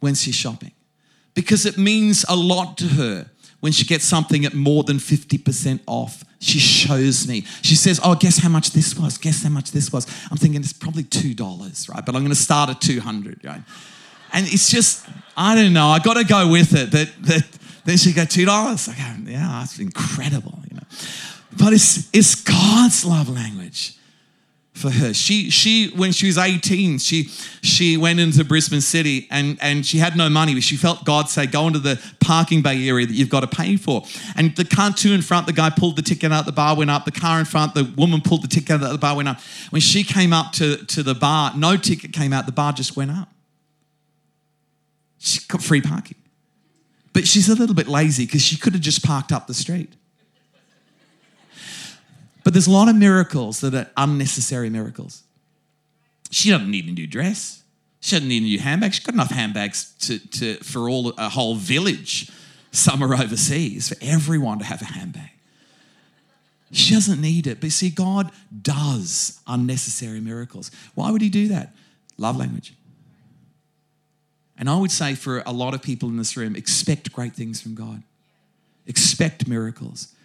when 0.00 0.14
she's 0.14 0.34
shopping. 0.34 0.72
Because 1.34 1.64
it 1.64 1.78
means 1.78 2.24
a 2.28 2.36
lot 2.36 2.76
to 2.78 2.88
her 2.88 3.30
when 3.60 3.72
she 3.72 3.84
gets 3.84 4.04
something 4.04 4.44
at 4.44 4.54
more 4.54 4.82
than 4.82 4.96
50% 4.96 5.80
off, 5.86 6.24
she 6.40 6.58
shows 6.58 7.28
me. 7.28 7.44
She 7.62 7.74
says, 7.76 8.00
Oh, 8.02 8.14
guess 8.14 8.38
how 8.38 8.48
much 8.48 8.70
this 8.70 8.98
was? 8.98 9.18
Guess 9.18 9.42
how 9.42 9.50
much 9.50 9.72
this 9.72 9.92
was? 9.92 10.06
I'm 10.30 10.38
thinking 10.38 10.60
it's 10.60 10.72
probably 10.72 11.04
$2, 11.04 11.88
right? 11.88 12.04
But 12.04 12.14
I'm 12.14 12.22
going 12.22 12.30
to 12.30 12.34
start 12.34 12.70
at 12.70 12.80
200 12.80 13.44
right? 13.44 13.62
And 14.32 14.46
it's 14.46 14.70
just, 14.70 15.06
I 15.36 15.54
don't 15.54 15.72
know, 15.72 15.88
I 15.88 15.98
got 15.98 16.14
to 16.14 16.24
go 16.24 16.50
with 16.50 16.74
it. 16.74 16.90
That, 16.92 17.08
that, 17.22 17.46
then 17.84 17.96
she 17.98 18.12
go, 18.12 18.22
$2. 18.22 18.48
I 18.88 18.92
go, 18.94 19.30
Yeah, 19.30 19.60
that's 19.60 19.78
incredible, 19.78 20.58
you 20.70 20.76
know. 20.76 20.86
But 21.58 21.72
it's, 21.74 22.08
it's 22.14 22.34
God's 22.34 23.04
love 23.04 23.28
language 23.28 23.96
for 24.72 24.90
her. 24.90 25.12
She 25.12 25.50
she 25.50 25.90
when 25.90 26.12
she 26.12 26.26
was 26.26 26.38
18, 26.38 26.98
she 26.98 27.24
she 27.62 27.96
went 27.96 28.20
into 28.20 28.44
Brisbane 28.44 28.80
City 28.80 29.26
and 29.30 29.58
and 29.60 29.84
she 29.84 29.98
had 29.98 30.16
no 30.16 30.28
money, 30.28 30.54
but 30.54 30.62
she 30.62 30.76
felt 30.76 31.04
God 31.04 31.28
say, 31.28 31.46
go 31.46 31.66
into 31.66 31.80
the 31.80 32.00
parking 32.20 32.62
bay 32.62 32.88
area 32.88 33.06
that 33.06 33.12
you've 33.12 33.28
got 33.28 33.40
to 33.40 33.46
pay 33.46 33.76
for. 33.76 34.04
And 34.36 34.54
the 34.56 34.64
car 34.64 34.92
two 34.92 35.12
in 35.12 35.22
front, 35.22 35.46
the 35.46 35.52
guy 35.52 35.70
pulled 35.70 35.96
the 35.96 36.02
ticket 36.02 36.32
out, 36.32 36.46
the 36.46 36.52
bar 36.52 36.76
went 36.76 36.90
up. 36.90 37.04
The 37.04 37.12
car 37.12 37.38
in 37.38 37.44
front, 37.44 37.74
the 37.74 37.92
woman 37.96 38.20
pulled 38.20 38.42
the 38.42 38.48
ticket 38.48 38.82
out, 38.82 38.90
the 38.90 38.98
bar 38.98 39.16
went 39.16 39.28
up. 39.28 39.40
When 39.70 39.80
she 39.80 40.04
came 40.04 40.32
up 40.32 40.52
to, 40.52 40.76
to 40.86 41.02
the 41.02 41.14
bar, 41.14 41.52
no 41.56 41.76
ticket 41.76 42.12
came 42.12 42.32
out, 42.32 42.46
the 42.46 42.52
bar 42.52 42.72
just 42.72 42.96
went 42.96 43.10
up. 43.10 43.28
She 45.18 45.40
got 45.48 45.62
free 45.62 45.82
parking. 45.82 46.16
But 47.12 47.26
she's 47.26 47.48
a 47.48 47.54
little 47.54 47.74
bit 47.74 47.88
lazy 47.88 48.24
because 48.24 48.42
she 48.42 48.56
could 48.56 48.72
have 48.72 48.82
just 48.82 49.04
parked 49.04 49.32
up 49.32 49.46
the 49.46 49.54
street. 49.54 49.92
But 52.50 52.54
there's 52.54 52.66
a 52.66 52.72
lot 52.72 52.88
of 52.88 52.96
miracles 52.96 53.60
that 53.60 53.76
are 53.76 53.86
unnecessary 53.96 54.70
miracles. 54.70 55.22
She 56.32 56.50
doesn't 56.50 56.68
need 56.68 56.88
a 56.88 56.90
new 56.90 57.06
dress. 57.06 57.62
She 58.00 58.16
doesn't 58.16 58.28
need 58.28 58.42
a 58.42 58.46
new 58.46 58.58
handbag. 58.58 58.92
She's 58.92 59.06
got 59.06 59.14
enough 59.14 59.30
handbags 59.30 59.94
to, 60.00 60.18
to, 60.18 60.56
for 60.56 60.90
all 60.90 61.10
a 61.10 61.28
whole 61.28 61.54
village. 61.54 62.28
Some 62.72 63.04
are 63.04 63.14
overseas, 63.22 63.90
for 63.90 63.96
everyone 64.00 64.58
to 64.58 64.64
have 64.64 64.82
a 64.82 64.86
handbag. 64.86 65.30
She 66.72 66.92
doesn't 66.92 67.20
need 67.20 67.46
it. 67.46 67.60
But 67.60 67.70
see, 67.70 67.88
God 67.88 68.32
does 68.60 69.38
unnecessary 69.46 70.20
miracles. 70.20 70.72
Why 70.96 71.12
would 71.12 71.22
He 71.22 71.28
do 71.28 71.46
that? 71.50 71.72
Love 72.18 72.36
language. 72.36 72.74
And 74.58 74.68
I 74.68 74.76
would 74.76 74.90
say 74.90 75.14
for 75.14 75.44
a 75.46 75.52
lot 75.52 75.72
of 75.72 75.82
people 75.82 76.08
in 76.08 76.16
this 76.16 76.36
room, 76.36 76.56
expect 76.56 77.12
great 77.12 77.34
things 77.34 77.62
from 77.62 77.76
God. 77.76 78.02
Expect 78.88 79.46
miracles 79.46 80.16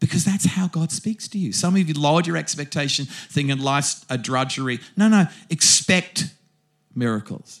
because 0.00 0.24
that's 0.24 0.46
how 0.46 0.68
God 0.68 0.92
speaks 0.92 1.28
to 1.28 1.38
you. 1.38 1.52
Some 1.52 1.76
of 1.76 1.88
you 1.88 1.94
lowered 1.94 2.26
your 2.26 2.36
expectation, 2.36 3.06
thinking 3.06 3.58
life's 3.58 4.04
a 4.08 4.16
drudgery. 4.16 4.80
No, 4.96 5.08
no, 5.08 5.26
expect 5.50 6.34
miracles 6.94 7.60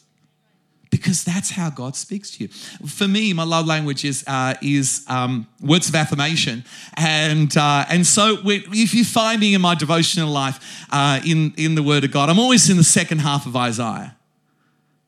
because 0.90 1.24
that's 1.24 1.50
how 1.50 1.70
God 1.70 1.96
speaks 1.96 2.30
to 2.32 2.44
you. 2.44 2.48
For 2.48 3.06
me, 3.06 3.32
my 3.32 3.44
love 3.44 3.66
language 3.66 4.04
is 4.04 4.24
uh, 4.26 4.54
is 4.62 5.04
um, 5.08 5.46
words 5.60 5.88
of 5.88 5.94
affirmation, 5.94 6.64
and 6.94 7.54
uh, 7.56 7.84
and 7.88 8.06
so 8.06 8.38
if 8.44 8.94
you 8.94 9.04
find 9.04 9.40
me 9.40 9.54
in 9.54 9.60
my 9.60 9.74
devotional 9.74 10.30
life 10.30 10.86
uh, 10.90 11.20
in 11.26 11.54
in 11.56 11.74
the 11.74 11.82
Word 11.82 12.04
of 12.04 12.10
God, 12.10 12.28
I'm 12.30 12.38
always 12.38 12.70
in 12.70 12.76
the 12.76 12.84
second 12.84 13.18
half 13.20 13.46
of 13.46 13.56
Isaiah. 13.56 14.16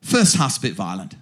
First 0.02 0.36
half's 0.36 0.56
a 0.58 0.60
bit 0.60 0.74
violent. 0.74 1.14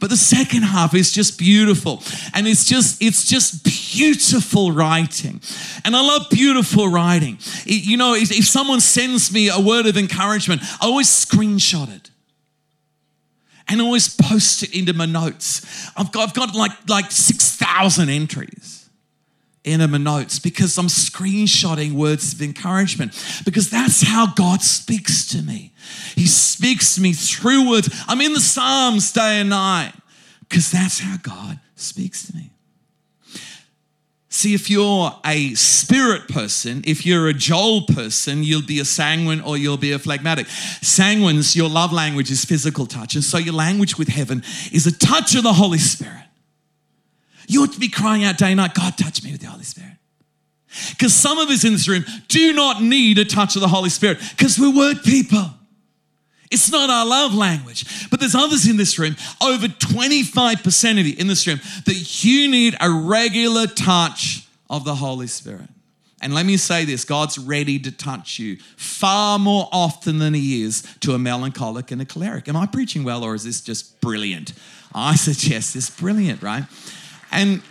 But 0.00 0.10
the 0.10 0.16
second 0.16 0.62
half 0.62 0.94
is 0.94 1.12
just 1.12 1.38
beautiful. 1.38 2.02
And 2.34 2.46
it's 2.46 2.64
just, 2.64 3.02
it's 3.02 3.24
just 3.24 3.64
beautiful 3.64 4.72
writing. 4.72 5.40
And 5.84 5.96
I 5.96 6.00
love 6.00 6.28
beautiful 6.30 6.88
writing. 6.88 7.38
It, 7.64 7.86
you 7.86 7.96
know, 7.96 8.14
if, 8.14 8.30
if 8.30 8.46
someone 8.46 8.80
sends 8.80 9.32
me 9.32 9.48
a 9.48 9.60
word 9.60 9.86
of 9.86 9.96
encouragement, 9.96 10.62
I 10.80 10.86
always 10.86 11.08
screenshot 11.08 11.94
it 11.94 12.10
and 13.68 13.80
always 13.80 14.14
post 14.14 14.62
it 14.62 14.76
into 14.76 14.92
my 14.92 15.06
notes. 15.06 15.90
I've 15.96 16.12
got, 16.12 16.28
I've 16.28 16.34
got 16.34 16.54
like, 16.54 16.72
like 16.88 17.10
6,000 17.10 18.08
entries 18.08 18.83
in 19.64 19.90
my 19.90 19.98
notes 19.98 20.38
because 20.38 20.76
I'm 20.78 20.86
screenshotting 20.86 21.92
words 21.92 22.34
of 22.34 22.42
encouragement 22.42 23.12
because 23.44 23.70
that's 23.70 24.02
how 24.02 24.32
God 24.34 24.60
speaks 24.62 25.26
to 25.28 25.42
me. 25.42 25.72
He 26.14 26.26
speaks 26.26 26.94
to 26.94 27.00
me 27.00 27.14
through 27.14 27.70
words. 27.70 27.88
I'm 28.06 28.20
in 28.20 28.34
the 28.34 28.40
Psalms 28.40 29.10
day 29.12 29.40
and 29.40 29.50
night 29.50 29.92
because 30.48 30.70
that's 30.70 31.00
how 31.00 31.16
God 31.22 31.58
speaks 31.74 32.26
to 32.28 32.36
me. 32.36 32.50
See, 34.28 34.52
if 34.52 34.68
you're 34.68 35.12
a 35.24 35.54
spirit 35.54 36.26
person, 36.26 36.82
if 36.84 37.06
you're 37.06 37.28
a 37.28 37.32
Joel 37.32 37.82
person, 37.82 38.42
you'll 38.42 38.66
be 38.66 38.80
a 38.80 38.84
sanguine 38.84 39.40
or 39.40 39.56
you'll 39.56 39.76
be 39.76 39.92
a 39.92 39.98
phlegmatic. 39.98 40.48
Sanguines, 40.48 41.54
your 41.54 41.68
love 41.68 41.92
language 41.92 42.32
is 42.32 42.44
physical 42.44 42.84
touch. 42.84 43.14
And 43.14 43.22
so 43.22 43.38
your 43.38 43.54
language 43.54 43.96
with 43.96 44.08
heaven 44.08 44.42
is 44.72 44.88
a 44.88 44.92
touch 44.92 45.36
of 45.36 45.44
the 45.44 45.52
Holy 45.52 45.78
Spirit. 45.78 46.23
You 47.48 47.62
ought 47.62 47.72
to 47.72 47.80
be 47.80 47.88
crying 47.88 48.24
out 48.24 48.38
day 48.38 48.48
and 48.48 48.56
night, 48.56 48.74
God, 48.74 48.96
touch 48.96 49.22
me 49.22 49.32
with 49.32 49.40
the 49.40 49.48
Holy 49.48 49.64
Spirit. 49.64 49.92
Because 50.90 51.14
some 51.14 51.38
of 51.38 51.48
us 51.50 51.64
in 51.64 51.72
this 51.72 51.86
room 51.86 52.04
do 52.28 52.52
not 52.52 52.82
need 52.82 53.18
a 53.18 53.24
touch 53.24 53.54
of 53.54 53.62
the 53.62 53.68
Holy 53.68 53.90
Spirit 53.90 54.18
because 54.36 54.58
we're 54.58 54.74
word 54.74 55.02
people. 55.04 55.50
It's 56.50 56.70
not 56.70 56.90
our 56.90 57.06
love 57.06 57.34
language. 57.34 58.08
But 58.10 58.20
there's 58.20 58.34
others 58.34 58.68
in 58.68 58.76
this 58.76 58.98
room, 58.98 59.16
over 59.42 59.66
25% 59.66 61.00
of 61.00 61.06
you 61.06 61.14
in 61.18 61.26
this 61.26 61.46
room, 61.46 61.60
that 61.86 62.24
you 62.24 62.50
need 62.50 62.76
a 62.80 62.90
regular 62.90 63.66
touch 63.66 64.46
of 64.70 64.84
the 64.84 64.96
Holy 64.96 65.26
Spirit. 65.26 65.68
And 66.20 66.32
let 66.32 66.46
me 66.46 66.56
say 66.56 66.84
this 66.84 67.04
God's 67.04 67.38
ready 67.38 67.78
to 67.80 67.90
touch 67.90 68.38
you 68.38 68.56
far 68.76 69.38
more 69.38 69.68
often 69.72 70.18
than 70.18 70.32
He 70.32 70.62
is 70.62 70.82
to 71.00 71.12
a 71.12 71.18
melancholic 71.18 71.90
and 71.90 72.00
a 72.00 72.04
choleric. 72.04 72.48
Am 72.48 72.56
I 72.56 72.66
preaching 72.66 73.04
well 73.04 73.24
or 73.24 73.34
is 73.34 73.44
this 73.44 73.60
just 73.60 74.00
brilliant? 74.00 74.52
I 74.94 75.16
suggest 75.16 75.74
this 75.74 75.90
brilliant, 75.90 76.40
right? 76.42 76.64
And 77.34 77.62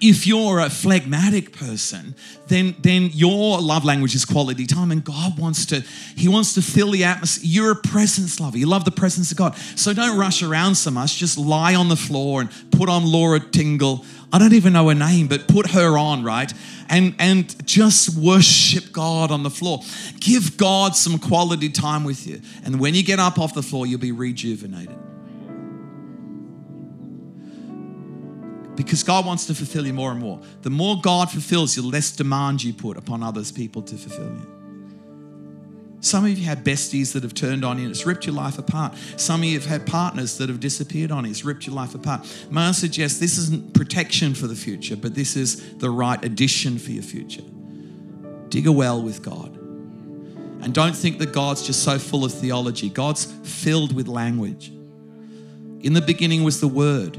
if 0.00 0.26
you're 0.26 0.60
a 0.60 0.68
phlegmatic 0.68 1.52
person, 1.52 2.14
then, 2.48 2.74
then 2.80 3.10
your 3.12 3.60
love 3.60 3.84
language 3.84 4.14
is 4.14 4.24
quality 4.24 4.66
time, 4.66 4.90
and 4.90 5.02
God 5.02 5.38
wants 5.38 5.64
to, 5.66 5.80
He 6.16 6.28
wants 6.28 6.54
to 6.54 6.62
fill 6.62 6.90
the 6.90 7.04
atmosphere. 7.04 7.44
You're 7.46 7.70
a 7.72 7.76
presence 7.76 8.38
lover. 8.38 8.58
You 8.58 8.66
love 8.66 8.84
the 8.84 8.90
presence 8.90 9.30
of 9.30 9.38
God. 9.38 9.56
So 9.76 9.94
don't 9.94 10.18
rush 10.18 10.42
around 10.42 10.74
so 10.74 10.90
much. 10.90 11.16
Just 11.16 11.38
lie 11.38 11.74
on 11.74 11.88
the 11.88 11.96
floor 11.96 12.42
and 12.42 12.50
put 12.70 12.88
on 12.88 13.10
Lauren 13.10 13.42
Daigle. 13.42 14.04
I 14.32 14.38
don't 14.38 14.52
even 14.52 14.72
know 14.72 14.88
her 14.88 14.94
name, 14.94 15.28
but 15.28 15.48
put 15.48 15.70
her 15.70 15.96
on, 15.96 16.22
right? 16.22 16.52
And 16.88 17.14
and 17.18 17.66
just 17.66 18.16
worship 18.18 18.92
God 18.92 19.30
on 19.30 19.42
the 19.42 19.50
floor. 19.50 19.80
Give 20.20 20.56
God 20.56 20.96
some 20.96 21.18
quality 21.18 21.70
time 21.70 22.04
with 22.04 22.26
you. 22.26 22.42
And 22.64 22.80
when 22.80 22.94
you 22.94 23.02
get 23.04 23.20
up 23.20 23.38
off 23.38 23.54
the 23.54 23.62
floor, 23.62 23.86
you'll 23.86 24.00
be 24.00 24.12
rejuvenated. 24.12 24.98
Because 28.76 29.02
God 29.02 29.24
wants 29.24 29.46
to 29.46 29.54
fulfill 29.54 29.86
you 29.86 29.92
more 29.92 30.10
and 30.10 30.20
more. 30.20 30.40
The 30.62 30.70
more 30.70 31.00
God 31.00 31.30
fulfills 31.30 31.76
you, 31.76 31.82
the 31.82 31.88
less 31.88 32.10
demand 32.10 32.62
you 32.62 32.72
put 32.72 32.96
upon 32.96 33.22
others 33.22 33.52
people 33.52 33.82
to 33.82 33.96
fulfill 33.96 34.32
you. 34.32 34.54
Some 36.00 36.26
of 36.26 36.38
you 36.38 36.44
have 36.44 36.58
besties 36.58 37.14
that 37.14 37.22
have 37.22 37.32
turned 37.32 37.64
on 37.64 37.78
you 37.78 37.84
and 37.84 37.90
it's 37.90 38.04
ripped 38.04 38.26
your 38.26 38.34
life 38.34 38.58
apart. 38.58 38.94
Some 39.16 39.40
of 39.40 39.46
you 39.46 39.58
have 39.58 39.66
had 39.66 39.86
partners 39.86 40.36
that 40.36 40.50
have 40.50 40.60
disappeared 40.60 41.10
on 41.10 41.24
you, 41.24 41.30
it's 41.30 41.44
ripped 41.44 41.66
your 41.66 41.74
life 41.74 41.94
apart. 41.94 42.26
May 42.50 42.60
I 42.60 42.72
suggest 42.72 43.20
this 43.20 43.38
isn't 43.38 43.72
protection 43.72 44.34
for 44.34 44.46
the 44.46 44.54
future, 44.54 44.96
but 44.96 45.14
this 45.14 45.34
is 45.34 45.76
the 45.78 45.88
right 45.88 46.22
addition 46.22 46.78
for 46.78 46.90
your 46.90 47.02
future. 47.02 47.44
Dig 48.50 48.66
a 48.66 48.72
well 48.72 49.00
with 49.00 49.22
God. 49.22 49.56
And 50.62 50.74
don't 50.74 50.94
think 50.94 51.18
that 51.20 51.32
God's 51.32 51.66
just 51.66 51.82
so 51.82 51.98
full 51.98 52.24
of 52.24 52.32
theology. 52.32 52.90
God's 52.90 53.24
filled 53.24 53.94
with 53.94 54.06
language. 54.06 54.68
In 55.80 55.92
the 55.92 56.02
beginning 56.02 56.44
was 56.44 56.60
the 56.60 56.68
Word 56.68 57.18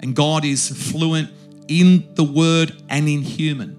and 0.00 0.14
God 0.14 0.44
is 0.44 0.68
fluent 0.90 1.30
in 1.68 2.08
the 2.14 2.24
word 2.24 2.72
and 2.88 3.08
in 3.08 3.22
human. 3.22 3.78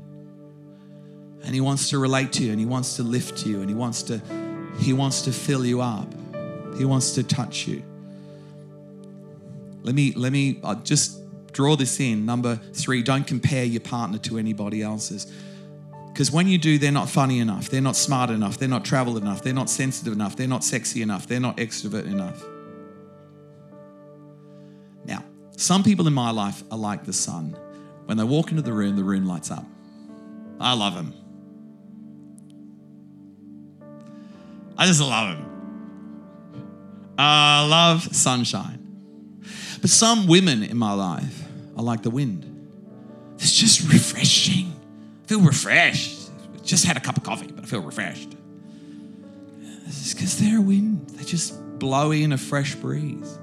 And 1.44 1.54
he 1.54 1.62
wants 1.62 1.90
to 1.92 2.00
relate 2.00 2.34
to 2.34 2.44
you 2.44 2.52
and 2.52 2.60
he 2.60 2.66
wants 2.66 2.98
to 2.98 3.04
lift 3.04 3.46
you 3.46 3.62
and 3.62 3.70
he 3.70 3.76
wants 3.76 4.04
to 4.04 4.22
he 4.80 4.94
wants 4.94 5.22
to 5.24 5.32
fill 5.32 5.66
you 5.66 5.82
up. 5.82 6.14
He 6.78 6.86
wants 6.86 7.14
to 7.14 7.24
touch 7.24 7.68
you. 7.68 7.84
Let 9.84 9.96
me 9.96 10.14
let 10.14 10.32
me 10.32 10.60
I'll 10.64 10.76
just 10.76 11.22
draw 11.54 11.76
this 11.76 12.00
in. 12.00 12.26
Number 12.26 12.58
3, 12.74 13.02
don't 13.02 13.26
compare 13.26 13.66
your 13.66 13.82
partner 13.82 14.20
to 14.20 14.38
anybody 14.38 14.84
else's. 14.84 15.32
Because 16.14 16.32
when 16.32 16.48
you 16.48 16.58
do, 16.58 16.78
they're 16.78 16.92
not 16.92 17.10
funny 17.10 17.40
enough, 17.40 17.70
they're 17.70 17.82
not 17.82 17.96
smart 17.96 18.30
enough, 18.30 18.58
they're 18.58 18.68
not 18.68 18.84
traveled 18.84 19.18
enough, 19.18 19.44
they're 19.44 19.54
not 19.54 19.70
sensitive 19.70 20.14
enough, 20.14 20.36
they're 20.36 20.48
not 20.48 20.64
sexy 20.64 21.02
enough, 21.02 21.28
they're 21.28 21.40
not 21.40 21.58
extrovert 21.58 22.06
enough. 22.06 22.44
Some 25.58 25.84
people 25.84 26.08
in 26.08 26.14
my 26.14 26.30
life 26.30 26.64
are 26.72 26.78
like 26.78 27.04
the 27.04 27.12
sun. 27.12 27.58
When 28.06 28.16
they 28.18 28.24
walk 28.24 28.52
into 28.52 28.62
the 28.62 28.72
room, 28.72 28.96
the 28.96 29.04
room 29.04 29.26
lights 29.26 29.50
up. 29.50 29.66
I 30.60 30.74
love 30.74 30.94
them. 30.94 31.14
I 34.78 34.86
just 34.86 35.02
love 35.02 35.36
them. 35.36 37.16
I 37.18 37.66
love 37.68 38.16
sunshine. 38.16 39.42
But 39.82 39.90
some 39.90 40.28
women 40.28 40.62
in 40.62 40.78
my 40.78 40.94
life 40.94 41.44
are 41.76 41.84
like 41.84 42.04
the 42.04 42.12
wind. 42.12 42.44
It's 43.40 43.52
just 43.52 43.92
refreshing. 43.92 44.72
I 45.24 45.28
feel 45.28 45.42
refreshed. 45.42 46.30
Just 46.64 46.86
had 46.86 46.98
a 46.98 47.00
cup 47.00 47.18
of 47.18 47.24
coffee, 47.24 47.52
but 47.52 47.64
I 47.64 47.68
feel 47.68 47.82
refreshed. 47.82 48.36
It's 49.88 50.14
because 50.14 50.38
they're 50.38 50.60
a 50.60 50.62
wind. 50.62 51.10
They 51.10 51.24
just 51.24 51.80
blow 51.80 52.12
in 52.12 52.32
a 52.32 52.38
fresh 52.38 52.76
breeze. 52.76 53.40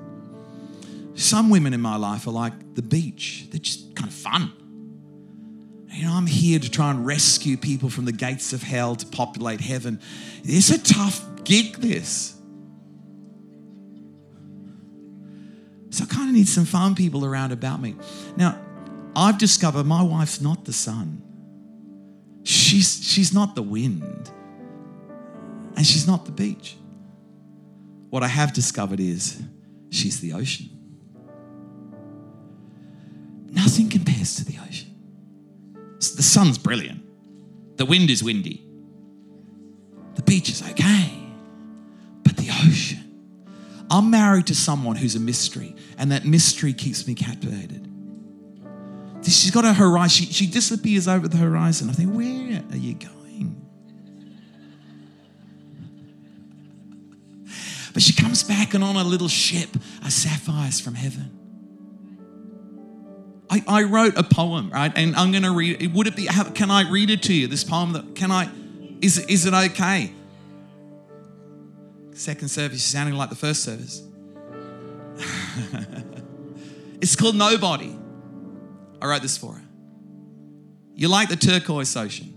Some 1.15 1.51
women 1.51 1.73
in 1.73 1.81
my 1.81 1.97
life 1.97 2.27
are 2.27 2.33
like 2.33 2.75
the 2.75 2.83
beach, 2.83 3.47
they're 3.51 3.61
just 3.61 3.95
kind 3.95 4.09
of 4.09 4.15
fun. 4.15 4.53
You 5.89 6.07
know, 6.07 6.13
I'm 6.13 6.27
here 6.27 6.59
to 6.59 6.71
try 6.71 6.91
and 6.91 7.07
rescue 7.07 7.57
people 7.57 7.89
from 7.89 8.05
the 8.05 8.13
gates 8.13 8.53
of 8.53 8.63
hell 8.63 8.97
to 8.97 9.07
populate 9.07 9.61
heaven. 9.61 10.01
It's 10.43 10.71
a 10.71 10.83
tough 10.83 11.25
gig, 11.45 11.77
this. 11.77 12.35
So 15.91 16.03
I 16.03 16.07
kind 16.13 16.29
of 16.29 16.35
need 16.35 16.49
some 16.49 16.65
fun 16.65 16.97
people 16.97 17.25
around 17.25 17.53
about 17.53 17.81
me. 17.81 17.95
Now, 18.37 18.61
I've 19.15 19.39
discovered 19.39 19.85
my 19.85 20.03
wife's 20.03 20.41
not 20.41 20.65
the 20.65 20.73
sun. 20.73 21.23
She's, 22.43 23.01
she's 23.05 23.33
not 23.33 23.55
the 23.55 23.63
wind. 23.63 24.31
And 25.77 25.87
she's 25.87 26.09
not 26.09 26.27
the 26.27 26.33
beach. 26.33 26.77
What 28.11 28.25
I 28.25 28.29
have 28.29 28.53
discovered 28.53 28.99
is 28.99 29.41
she's 29.91 30.19
the 30.19 30.33
ocean. 30.33 30.74
Nothing 33.65 33.89
compares 33.89 34.37
to 34.37 34.45
the 34.45 34.59
ocean. 34.69 34.95
The 35.99 36.23
sun's 36.23 36.59
brilliant. 36.59 37.01
The 37.79 37.87
wind 37.87 38.11
is 38.11 38.23
windy. 38.23 38.63
The 40.17 40.23
beach 40.23 40.51
is 40.51 40.63
okay. 40.71 41.11
But 42.23 42.37
the 42.37 42.51
ocean. 42.51 43.01
I'm 43.91 44.11
married 44.11 44.49
to 44.49 44.55
someone 44.55 44.97
who's 44.97 45.15
a 45.15 45.21
mystery, 45.21 45.75
and 45.97 46.13
that 46.13 46.27
mystery 46.27 46.75
keeps 46.75 47.07
me 47.07 47.15
captivated. 47.15 47.89
She's 49.23 49.51
got 49.51 49.65
a 49.65 49.73
horizon. 49.73 50.27
She, 50.27 50.27
she 50.27 50.47
disappears 50.47 51.09
over 51.09 51.27
the 51.27 51.39
horizon. 51.39 51.89
I 51.89 51.95
think, 51.95 52.13
where 52.13 52.63
are 52.71 52.77
you 52.77 52.95
going? 52.95 53.67
But 57.95 58.03
she 58.03 58.13
comes 58.13 58.43
back 58.43 58.75
and 58.75 58.85
on 58.85 58.97
a 58.97 59.05
little 59.05 59.29
ship 59.29 59.71
are 60.03 60.11
sapphires 60.11 60.81
from 60.81 60.95
heaven. 60.95 61.44
I, 63.55 63.63
I 63.69 63.83
wrote 63.85 64.17
a 64.17 64.25
poem, 64.25 64.71
right? 64.71 64.93
And 64.97 65.15
I'm 65.15 65.31
going 65.31 65.45
to 65.45 65.53
read 65.53 65.81
it. 65.81 65.93
Would 65.93 66.09
it 66.09 66.17
be, 66.17 66.27
can 66.27 66.71
I 66.71 66.91
read 66.91 67.11
it 67.11 67.23
to 67.25 67.35
you? 67.35 67.47
This 67.47 67.63
poem 67.63 67.93
that, 67.93 68.17
can 68.17 68.33
I, 68.33 68.51
is, 69.01 69.19
is 69.19 69.47
it 69.47 69.55
okay? 69.55 70.13
Second 72.15 72.49
service, 72.49 72.83
sounding 72.83 73.15
like 73.15 73.31
the 73.31 73.37
first 73.37 73.63
service. 73.63 74.03
it's 77.01 77.15
called 77.15 77.37
Nobody. 77.37 77.97
I 79.01 79.07
wrote 79.07 79.23
this 79.23 79.39
for 79.39 79.55
her. 79.55 79.63
You're 80.95 81.11
like 81.11 81.29
the 81.29 81.37
turquoise 81.37 81.97
ocean, 81.97 82.35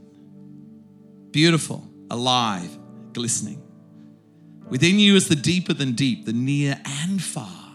beautiful, 1.32 1.88
alive, 2.12 2.78
glistening. 3.14 3.64
Within 4.70 5.00
you 5.00 5.16
is 5.16 5.30
the 5.30 5.36
deeper 5.36 5.74
than 5.74 5.94
deep, 5.94 6.26
the 6.26 6.34
near 6.34 6.80
and 6.86 7.22
far. 7.22 7.67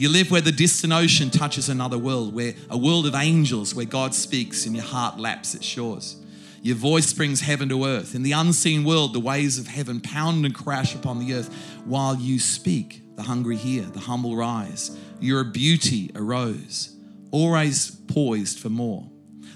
You 0.00 0.08
live 0.08 0.30
where 0.30 0.40
the 0.40 0.50
distant 0.50 0.94
ocean 0.94 1.28
touches 1.28 1.68
another 1.68 1.98
world, 1.98 2.32
where 2.32 2.54
a 2.70 2.78
world 2.78 3.04
of 3.04 3.14
angels, 3.14 3.74
where 3.74 3.84
God 3.84 4.14
speaks 4.14 4.64
and 4.64 4.74
your 4.74 4.82
heart 4.82 5.20
laps 5.20 5.54
its 5.54 5.66
shores. 5.66 6.16
Your 6.62 6.76
voice 6.76 7.12
brings 7.12 7.42
heaven 7.42 7.68
to 7.68 7.84
earth. 7.84 8.14
In 8.14 8.22
the 8.22 8.32
unseen 8.32 8.84
world, 8.84 9.12
the 9.12 9.20
waves 9.20 9.58
of 9.58 9.66
heaven 9.66 10.00
pound 10.00 10.46
and 10.46 10.54
crash 10.54 10.94
upon 10.94 11.18
the 11.18 11.34
earth 11.34 11.54
while 11.84 12.16
you 12.16 12.38
speak. 12.38 13.02
The 13.16 13.24
hungry 13.24 13.56
hear, 13.56 13.82
the 13.82 14.00
humble 14.00 14.36
rise. 14.36 14.96
Your 15.20 15.44
beauty 15.44 16.10
arose, 16.14 16.96
always 17.30 17.90
poised 17.90 18.58
for 18.58 18.70
more. 18.70 19.06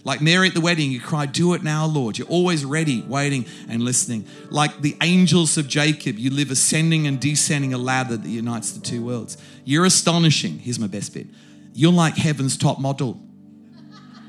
Like 0.04 0.20
Mary 0.20 0.48
at 0.48 0.54
the 0.54 0.60
wedding, 0.60 0.92
you 0.92 1.00
cry, 1.00 1.24
Do 1.24 1.54
it 1.54 1.62
now, 1.62 1.86
Lord. 1.86 2.18
You're 2.18 2.28
always 2.28 2.62
ready, 2.62 3.00
waiting, 3.00 3.46
and 3.70 3.80
listening. 3.82 4.26
Like 4.50 4.82
the 4.82 4.94
angels 5.00 5.56
of 5.56 5.66
Jacob, 5.66 6.18
you 6.18 6.28
live 6.28 6.50
ascending 6.50 7.06
and 7.06 7.18
descending 7.18 7.72
a 7.72 7.78
ladder 7.78 8.18
that 8.18 8.28
unites 8.28 8.72
the 8.72 8.80
two 8.80 9.02
worlds. 9.02 9.38
You're 9.64 9.84
astonishing. 9.84 10.58
Here's 10.58 10.78
my 10.78 10.86
best 10.86 11.14
bit. 11.14 11.26
You're 11.72 11.92
like 11.92 12.16
heaven's 12.16 12.56
top 12.56 12.78
model. 12.78 13.20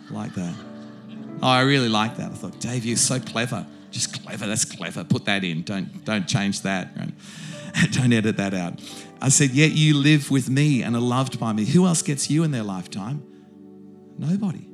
Like 0.09 0.33
that. 0.35 0.55
Oh, 1.41 1.47
I 1.47 1.61
really 1.61 1.89
like 1.89 2.17
that. 2.17 2.31
I 2.31 2.35
thought, 2.35 2.59
Dave, 2.59 2.85
you're 2.85 2.97
so 2.97 3.19
clever. 3.19 3.65
Just 3.91 4.23
clever. 4.23 4.47
That's 4.47 4.65
clever. 4.65 5.03
Put 5.03 5.25
that 5.25 5.43
in. 5.43 5.63
Don't 5.63 6.03
don't 6.05 6.27
change 6.27 6.61
that. 6.61 6.89
Right? 6.97 7.11
don't 7.91 8.13
edit 8.13 8.37
that 8.37 8.53
out. 8.53 8.79
I 9.21 9.29
said, 9.29 9.51
Yet 9.51 9.71
you 9.71 9.95
live 9.95 10.31
with 10.31 10.49
me 10.49 10.83
and 10.83 10.95
are 10.95 11.01
loved 11.01 11.39
by 11.39 11.53
me. 11.53 11.65
Who 11.65 11.85
else 11.85 12.01
gets 12.01 12.29
you 12.29 12.43
in 12.43 12.51
their 12.51 12.63
lifetime? 12.63 13.23
Nobody. 14.17 14.67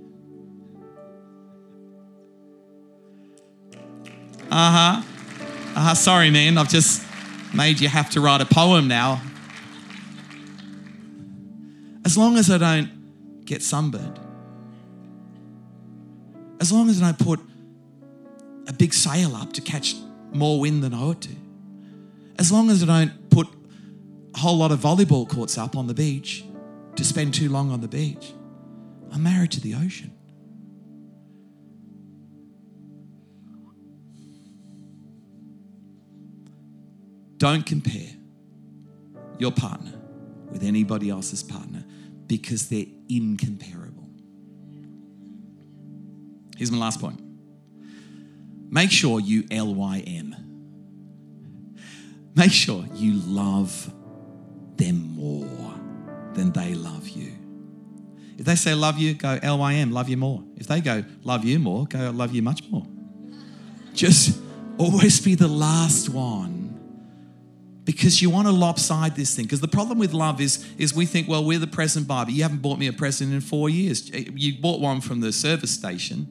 Uh 4.50 4.71
huh. 4.71 5.02
Uh 5.76 5.80
huh. 5.80 5.95
Sorry, 5.95 6.30
man. 6.30 6.58
I've 6.58 6.69
just 6.69 7.04
made 7.54 7.80
you 7.80 7.88
have 7.88 8.10
to 8.12 8.21
write 8.21 8.41
a 8.41 8.45
poem 8.45 8.88
now. 8.88 9.21
As 12.05 12.17
long 12.17 12.37
as 12.37 12.49
I 12.49 12.57
don't 12.57 13.45
get 13.45 13.61
sunburned, 13.61 14.19
as 16.59 16.71
long 16.71 16.89
as 16.89 17.01
I 17.01 17.11
don't 17.11 17.19
put 17.19 17.39
a 18.67 18.73
big 18.73 18.93
sail 18.93 19.35
up 19.35 19.53
to 19.53 19.61
catch 19.61 19.95
more 20.31 20.59
wind 20.59 20.83
than 20.83 20.93
I 20.93 21.01
ought 21.01 21.21
to. 21.21 21.35
As 22.37 22.51
long 22.51 22.69
as 22.69 22.83
I 22.83 22.85
don't 22.85 23.29
put 23.29 23.47
a 24.33 24.39
whole 24.39 24.57
lot 24.57 24.71
of 24.71 24.79
volleyball 24.79 25.27
courts 25.27 25.57
up 25.57 25.75
on 25.75 25.87
the 25.87 25.93
beach 25.93 26.45
to 26.95 27.03
spend 27.03 27.33
too 27.33 27.49
long 27.49 27.71
on 27.71 27.81
the 27.81 27.87
beach, 27.87 28.33
I'm 29.11 29.23
married 29.23 29.51
to 29.51 29.61
the 29.61 29.75
ocean. 29.75 30.11
Don't 37.37 37.65
compare 37.65 38.09
your 39.39 39.51
partner 39.51 39.93
with 40.51 40.63
anybody 40.63 41.09
else's 41.09 41.41
partner 41.41 41.83
because 42.31 42.69
they're 42.69 42.85
incomparable. 43.09 44.09
Here's 46.55 46.71
my 46.71 46.77
last 46.77 47.01
point 47.01 47.19
make 48.69 48.89
sure 48.89 49.19
you 49.19 49.43
LYM. 49.51 50.33
Make 52.33 52.53
sure 52.53 52.85
you 52.93 53.19
love 53.25 53.93
them 54.77 55.13
more 55.13 55.73
than 56.33 56.53
they 56.53 56.73
love 56.73 57.09
you. 57.09 57.33
If 58.37 58.45
they 58.45 58.55
say 58.55 58.75
love 58.75 58.97
you, 58.97 59.13
go 59.13 59.37
LYM, 59.43 59.91
love 59.91 60.07
you 60.07 60.15
more. 60.15 60.41
If 60.55 60.67
they 60.67 60.79
go 60.79 61.03
love 61.25 61.43
you 61.43 61.59
more, 61.59 61.85
go 61.85 62.11
love 62.11 62.33
you 62.33 62.41
much 62.41 62.63
more. 62.69 62.87
Just 63.93 64.39
always 64.77 65.19
be 65.19 65.35
the 65.35 65.49
last 65.49 66.07
one 66.07 66.61
because 67.85 68.21
you 68.21 68.29
want 68.29 68.47
to 68.47 68.53
lopside 68.53 69.15
this 69.15 69.35
thing. 69.35 69.45
Because 69.45 69.61
the 69.61 69.67
problem 69.67 69.97
with 69.97 70.13
love 70.13 70.39
is, 70.39 70.65
is 70.77 70.93
we 70.93 71.05
think, 71.05 71.27
well, 71.27 71.43
we're 71.43 71.59
the 71.59 71.67
present 71.67 72.07
buyer, 72.07 72.29
you 72.29 72.43
haven't 72.43 72.61
bought 72.61 72.79
me 72.79 72.87
a 72.87 72.93
present 72.93 73.33
in 73.33 73.41
four 73.41 73.69
years. 73.69 74.09
You 74.09 74.59
bought 74.59 74.79
one 74.79 75.01
from 75.01 75.19
the 75.19 75.31
service 75.31 75.71
station, 75.71 76.27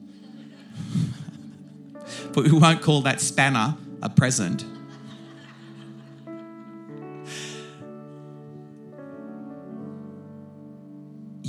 but 2.33 2.45
we 2.45 2.51
won't 2.51 2.81
call 2.81 3.01
that 3.01 3.19
spanner 3.21 3.75
a 4.01 4.09
present. 4.09 4.65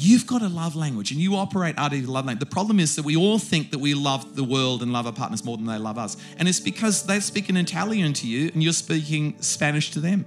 You've 0.05 0.27
got 0.27 0.43
a 0.43 0.49
love 0.49 0.75
language 0.75 1.13
and 1.13 1.21
you 1.21 1.37
operate 1.37 1.79
out 1.79 1.93
of 1.93 2.01
your 2.01 2.09
love 2.09 2.27
language. 2.27 2.49
The 2.49 2.53
problem 2.53 2.81
is 2.81 2.97
that 2.97 3.05
we 3.05 3.15
all 3.15 3.39
think 3.39 3.71
that 3.71 3.79
we 3.79 3.95
love 3.95 4.35
the 4.35 4.43
world 4.43 4.83
and 4.83 4.93
love 4.93 5.07
our 5.07 5.13
partners 5.13 5.45
more 5.45 5.57
than 5.57 5.67
they 5.67 5.79
love 5.79 5.97
us. 5.97 6.17
And 6.39 6.49
it's 6.49 6.59
because 6.59 7.05
they're 7.07 7.21
speaking 7.21 7.57
Italian 7.57 8.13
to 8.15 8.27
you 8.27 8.51
and 8.53 8.65
you're 8.65 8.73
speaking 8.73 9.41
Spanish 9.41 9.93
to 9.93 10.01
them. 10.01 10.27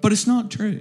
But 0.00 0.10
it's 0.10 0.26
not 0.26 0.50
true. 0.50 0.80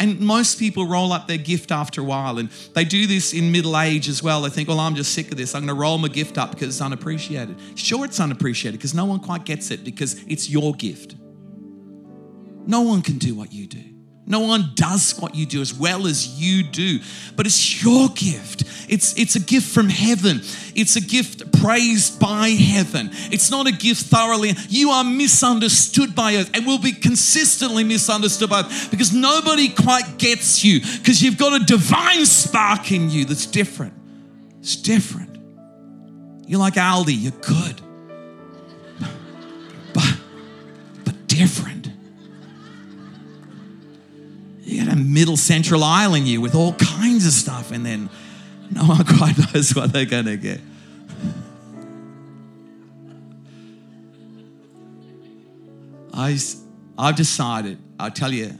And 0.00 0.18
most 0.18 0.58
people 0.58 0.84
roll 0.84 1.12
up 1.12 1.28
their 1.28 1.38
gift 1.38 1.70
after 1.70 2.00
a 2.00 2.04
while, 2.04 2.38
and 2.38 2.50
they 2.74 2.84
do 2.84 3.06
this 3.06 3.32
in 3.32 3.52
middle 3.52 3.78
age 3.78 4.08
as 4.08 4.20
well. 4.20 4.42
They 4.42 4.50
think, 4.50 4.68
well, 4.68 4.80
I'm 4.80 4.96
just 4.96 5.12
sick 5.14 5.30
of 5.30 5.36
this. 5.36 5.54
I'm 5.54 5.60
going 5.60 5.68
to 5.68 5.80
roll 5.80 5.98
my 5.98 6.08
gift 6.08 6.38
up 6.38 6.50
because 6.50 6.66
it's 6.66 6.80
unappreciated. 6.80 7.56
Sure, 7.76 8.04
it's 8.04 8.18
unappreciated 8.18 8.80
because 8.80 8.92
no 8.92 9.04
one 9.04 9.20
quite 9.20 9.44
gets 9.44 9.70
it 9.70 9.84
because 9.84 10.20
it's 10.26 10.50
your 10.50 10.74
gift. 10.74 11.14
No 12.66 12.80
one 12.80 13.02
can 13.02 13.18
do 13.18 13.36
what 13.36 13.52
you 13.52 13.68
do. 13.68 13.93
No 14.26 14.40
one 14.40 14.70
does 14.74 15.18
what 15.20 15.34
you 15.34 15.44
do 15.44 15.60
as 15.60 15.74
well 15.74 16.06
as 16.06 16.40
you 16.40 16.62
do, 16.62 16.98
but 17.36 17.44
it's 17.44 17.82
your 17.84 18.08
gift. 18.08 18.64
It's, 18.88 19.18
it's 19.18 19.36
a 19.36 19.40
gift 19.40 19.66
from 19.66 19.90
heaven. 19.90 20.40
It's 20.74 20.96
a 20.96 21.00
gift 21.02 21.60
praised 21.60 22.18
by 22.18 22.48
heaven. 22.48 23.10
It's 23.30 23.50
not 23.50 23.66
a 23.66 23.72
gift 23.72 24.06
thoroughly. 24.06 24.52
You 24.70 24.90
are 24.90 25.04
misunderstood 25.04 26.14
by 26.14 26.36
earth 26.36 26.50
and 26.54 26.66
will 26.66 26.78
be 26.78 26.92
consistently 26.92 27.84
misunderstood 27.84 28.48
by 28.48 28.60
earth 28.60 28.90
because 28.90 29.12
nobody 29.12 29.68
quite 29.68 30.16
gets 30.16 30.64
you 30.64 30.80
because 30.80 31.20
you've 31.20 31.38
got 31.38 31.60
a 31.60 31.64
divine 31.64 32.24
spark 32.24 32.92
in 32.92 33.10
you 33.10 33.26
that's 33.26 33.46
different. 33.46 33.92
It's 34.60 34.76
different. 34.76 35.36
You're 36.46 36.60
like 36.60 36.74
Aldi, 36.74 37.14
you're 37.20 37.32
good, 37.32 37.80
but, 39.94 40.16
but 41.04 41.26
different. 41.26 41.73
A 44.94 44.96
middle 44.96 45.36
central 45.36 45.82
in 46.14 46.24
you 46.24 46.40
with 46.40 46.54
all 46.54 46.74
kinds 46.74 47.26
of 47.26 47.32
stuff, 47.32 47.72
and 47.72 47.84
then 47.84 48.08
no 48.70 48.84
one 48.84 49.04
quite 49.04 49.36
knows 49.52 49.74
what 49.74 49.92
they're 49.92 50.04
going 50.04 50.26
to 50.26 50.36
get. 50.36 50.60
I, 56.12 56.38
I've 56.96 57.16
decided, 57.16 57.78
I 57.98 58.10
tell 58.10 58.32
you, 58.32 58.52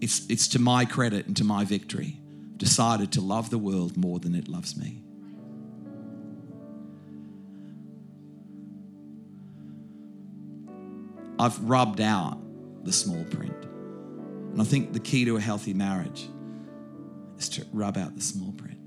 it's, 0.00 0.26
it's 0.30 0.48
to 0.48 0.58
my 0.58 0.86
credit 0.86 1.26
and 1.26 1.36
to 1.36 1.44
my 1.44 1.66
victory, 1.66 2.16
decided 2.56 3.12
to 3.12 3.20
love 3.20 3.50
the 3.50 3.58
world 3.58 3.98
more 3.98 4.18
than 4.18 4.34
it 4.34 4.48
loves 4.48 4.78
me. 4.78 5.02
I've 11.38 11.60
rubbed 11.60 12.00
out 12.00 12.38
the 12.82 12.94
small 12.94 13.24
print. 13.24 13.59
And 14.52 14.60
I 14.60 14.64
think 14.64 14.92
the 14.92 15.00
key 15.00 15.24
to 15.24 15.36
a 15.36 15.40
healthy 15.40 15.74
marriage 15.74 16.28
is 17.38 17.48
to 17.50 17.66
rub 17.72 17.96
out 17.96 18.14
the 18.14 18.20
small 18.20 18.52
print. 18.52 18.78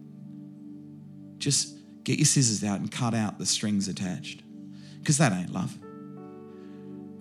Just 1.38 1.76
get 2.04 2.20
your 2.20 2.26
scissors 2.26 2.64
out 2.64 2.80
and 2.80 2.92
cut 2.92 3.14
out 3.14 3.40
the 3.40 3.46
strings 3.46 3.88
attached 3.88 4.44
because 5.00 5.18
that 5.18 5.32
ain't 5.32 5.54
love. 5.54 5.78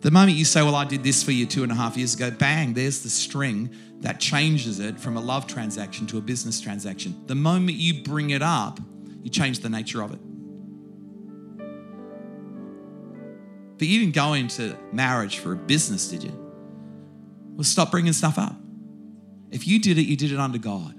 The 0.01 0.11
moment 0.11 0.37
you 0.37 0.45
say, 0.45 0.63
Well, 0.63 0.75
I 0.75 0.85
did 0.85 1.05
this 1.05 1.23
for 1.23 1.31
you 1.31 1.47
two 1.47 1.63
and 1.63 1.71
a 1.71 1.75
half 1.77 1.97
years 1.97 2.15
ago, 2.15 2.31
bang, 2.31 2.75
there's 2.75 3.03
the 3.03 3.09
string 3.09 3.71
that 4.01 4.19
changes 4.19 4.81
it 4.81 4.99
from 4.99 5.17
a 5.17 5.21
love 5.21 5.47
transaction 5.47 6.07
to 6.09 6.19
a 6.19 6.21
business 6.21 6.61
transaction. 6.61 7.23
The 7.27 7.37
moment 7.37 7.77
you 7.77 8.03
bring 8.03 8.31
it 8.31 8.43
up, 8.43 8.81
you 9.23 9.31
change 9.31 9.61
the 9.61 9.69
nature 9.69 10.03
of 10.03 10.13
it. 10.13 10.19
But 13.79 13.87
you 13.87 14.01
didn't 14.01 14.15
go 14.15 14.35
into 14.35 14.77
marriage 14.93 15.39
for 15.39 15.53
a 15.53 15.57
business, 15.57 16.09
did 16.09 16.25
you? 16.25 16.42
Well, 17.55 17.65
stop 17.65 17.91
bringing 17.91 18.13
stuff 18.13 18.39
up. 18.39 18.57
If 19.51 19.67
you 19.67 19.79
did 19.79 19.99
it, 19.99 20.03
you 20.03 20.17
did 20.17 20.33
it 20.33 20.39
under 20.39 20.59
God. 20.59 20.95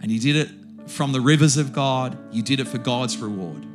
And 0.00 0.10
you 0.10 0.18
did 0.18 0.36
it 0.36 0.90
from 0.90 1.12
the 1.12 1.20
rivers 1.20 1.56
of 1.56 1.72
God, 1.72 2.16
you 2.32 2.42
did 2.42 2.60
it 2.60 2.66
for 2.66 2.78
God's 2.78 3.18
reward. 3.18 3.66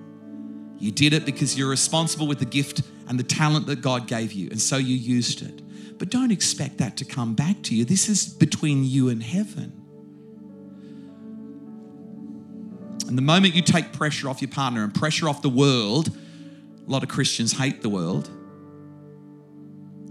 You 0.80 0.92
did 0.92 1.14
it 1.14 1.26
because 1.26 1.58
you're 1.58 1.70
responsible 1.70 2.28
with 2.28 2.40
the 2.40 2.46
gift 2.46 2.82
and 3.08 3.20
the 3.20 3.24
talent 3.24 3.68
that 3.68 3.82
God 3.82 4.08
gave 4.08 4.34
you, 4.34 4.50
and 4.50 4.60
so 4.60 4.78
you 4.78 4.96
used 4.96 5.42
it. 5.42 5.98
But 6.00 6.10
don't 6.10 6.32
expect 6.32 6.80
that 6.80 6.98
to 6.98 7.06
come 7.06 7.36
back 7.36 7.62
to 7.64 7.76
you. 7.76 7.86
This 7.86 8.10
is 8.10 8.26
between 8.26 8.84
you 8.84 9.10
and 9.10 9.22
heaven. 9.22 9.80
And 13.08 13.18
the 13.18 13.22
moment 13.22 13.54
you 13.54 13.62
take 13.62 13.94
pressure 13.94 14.28
off 14.28 14.42
your 14.42 14.50
partner 14.50 14.84
and 14.84 14.94
pressure 14.94 15.30
off 15.30 15.42
the 15.42 15.50
world, 15.50 16.10
a 16.86 16.90
lot 16.90 17.04
of 17.04 17.10
Christians 17.10 17.54
hate 17.54 17.82
the 17.82 17.90
world. 17.90 18.30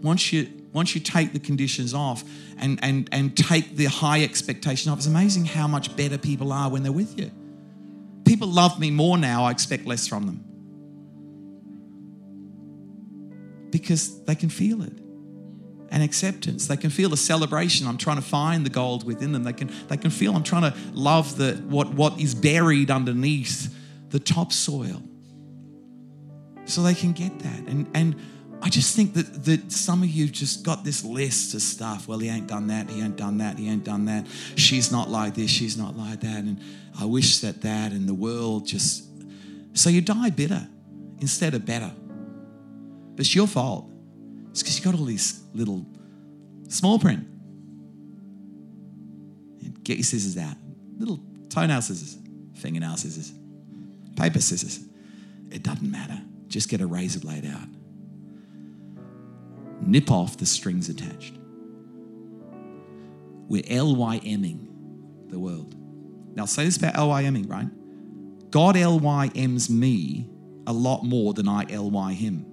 Once 0.03 0.33
you 0.33 0.62
once 0.72 0.94
you 0.94 1.00
take 1.00 1.32
the 1.32 1.38
conditions 1.38 1.92
off 1.92 2.24
and, 2.58 2.78
and, 2.82 3.08
and 3.12 3.37
take 3.37 3.76
the 3.76 3.85
high 3.87 4.22
expectation 4.22 4.90
off, 4.90 4.98
it's 4.98 5.06
amazing 5.06 5.44
how 5.44 5.66
much 5.66 5.94
better 5.96 6.18
people 6.18 6.52
are 6.52 6.70
when 6.70 6.82
they're 6.82 6.92
with 6.92 7.18
you. 7.18 7.30
People 8.24 8.48
love 8.48 8.80
me 8.80 8.90
more 8.90 9.18
now, 9.18 9.44
I 9.44 9.50
expect 9.50 9.87
less 9.87 10.06
from 10.06 10.26
them. 10.26 10.44
Because 13.70 14.22
they 14.24 14.35
can 14.35 14.48
feel 14.48 14.82
it. 14.82 14.92
And 15.90 16.02
acceptance. 16.02 16.68
They 16.68 16.78
can 16.78 16.88
feel 16.88 17.11
the 17.11 17.18
celebration. 17.18 17.87
I'm 17.87 17.98
trying 17.98 18.16
to 18.16 18.22
find 18.22 18.64
the 18.64 18.70
gold 18.70 19.04
within 19.04 19.32
them. 19.32 19.44
They 19.44 19.52
can, 19.52 19.70
they 19.88 19.98
can 19.98 20.11
feel 20.11 20.35
I'm 20.35 20.42
trying 20.42 20.72
to 20.72 20.74
love 20.94 21.37
the 21.37 21.62
what, 21.68 21.92
what 21.92 22.18
is 22.18 22.35
buried 22.35 22.90
underneath 22.90 23.76
the 24.08 24.18
topsoil. 24.18 25.02
So 26.64 26.82
they 26.82 26.94
can 26.94 27.12
get 27.12 27.40
that. 27.40 27.58
And 27.66 27.90
and 27.92 28.16
I 28.64 28.68
just 28.68 28.94
think 28.94 29.14
that, 29.14 29.44
that 29.44 29.72
some 29.72 30.05
of 30.05 30.09
you 30.09 30.29
just 30.29 30.62
got 30.62 30.85
this 30.85 31.05
list 31.05 31.53
of 31.55 31.62
stuff. 31.62 32.07
Well, 32.07 32.18
he 32.18 32.29
ain't 32.29 32.46
done 32.46 32.68
that, 32.68 32.88
he 32.88 33.03
ain't 33.03 33.16
done 33.16 33.38
that, 33.38 33.59
he 33.59 33.68
ain't 33.68 33.83
done 33.83 34.05
that. 34.05 34.29
She's 34.55 34.92
not 34.92 35.11
like 35.11 35.35
this, 35.35 35.51
she's 35.51 35.77
not 35.77 35.96
like 35.96 36.20
that. 36.20 36.38
And 36.44 36.61
I 36.98 37.05
wish 37.05 37.40
that 37.40 37.61
that, 37.62 37.90
and 37.90 38.09
the 38.09 38.14
world 38.14 38.66
just. 38.66 39.05
So 39.75 39.90
you 39.90 40.01
die 40.01 40.31
bitter 40.31 40.64
instead 41.18 41.55
of 41.55 41.66
better. 41.66 41.90
But 43.16 43.20
it's 43.20 43.35
your 43.35 43.48
fault. 43.48 43.90
It's 44.51 44.62
because 44.62 44.79
you 44.79 44.85
got 44.85 44.94
all 44.94 45.07
these 45.07 45.42
little 45.55 45.85
small 46.68 47.01
print. 47.01 47.27
Get 49.83 49.96
your 49.96 50.05
scissors 50.05 50.38
out. 50.38 50.55
Little 50.98 51.18
toenail 51.48 51.83
scissors, 51.83 52.16
fingernail 52.55 52.96
scissors, 52.96 53.33
paper 54.14 54.40
scissors. 54.40 54.79
It 55.51 55.64
doesn't 55.64 55.90
matter. 55.90 56.20
Just 56.46 56.68
get 56.68 56.81
a 56.81 56.87
razor 56.87 57.18
blade 57.18 57.44
out 57.44 57.66
nip 59.87 60.11
off 60.11 60.37
the 60.38 60.47
strings 60.47 60.88
attached. 60.88 61.35
We're 63.49 63.62
LYMing 63.62 65.29
the 65.29 65.38
world. 65.38 65.75
Now, 66.35 66.47
say 66.47 66.64
this 66.64 66.77
about 66.77 66.95
LYMing, 66.95 67.49
right? 67.51 67.68
God 68.51 68.77
LYMs 68.77 69.68
me 69.68 70.27
a 70.66 70.73
lot 70.73 71.03
more 71.03 71.35
than 71.35 71.49
I 71.49 71.64
LY 71.64 72.12
him. 72.12 72.47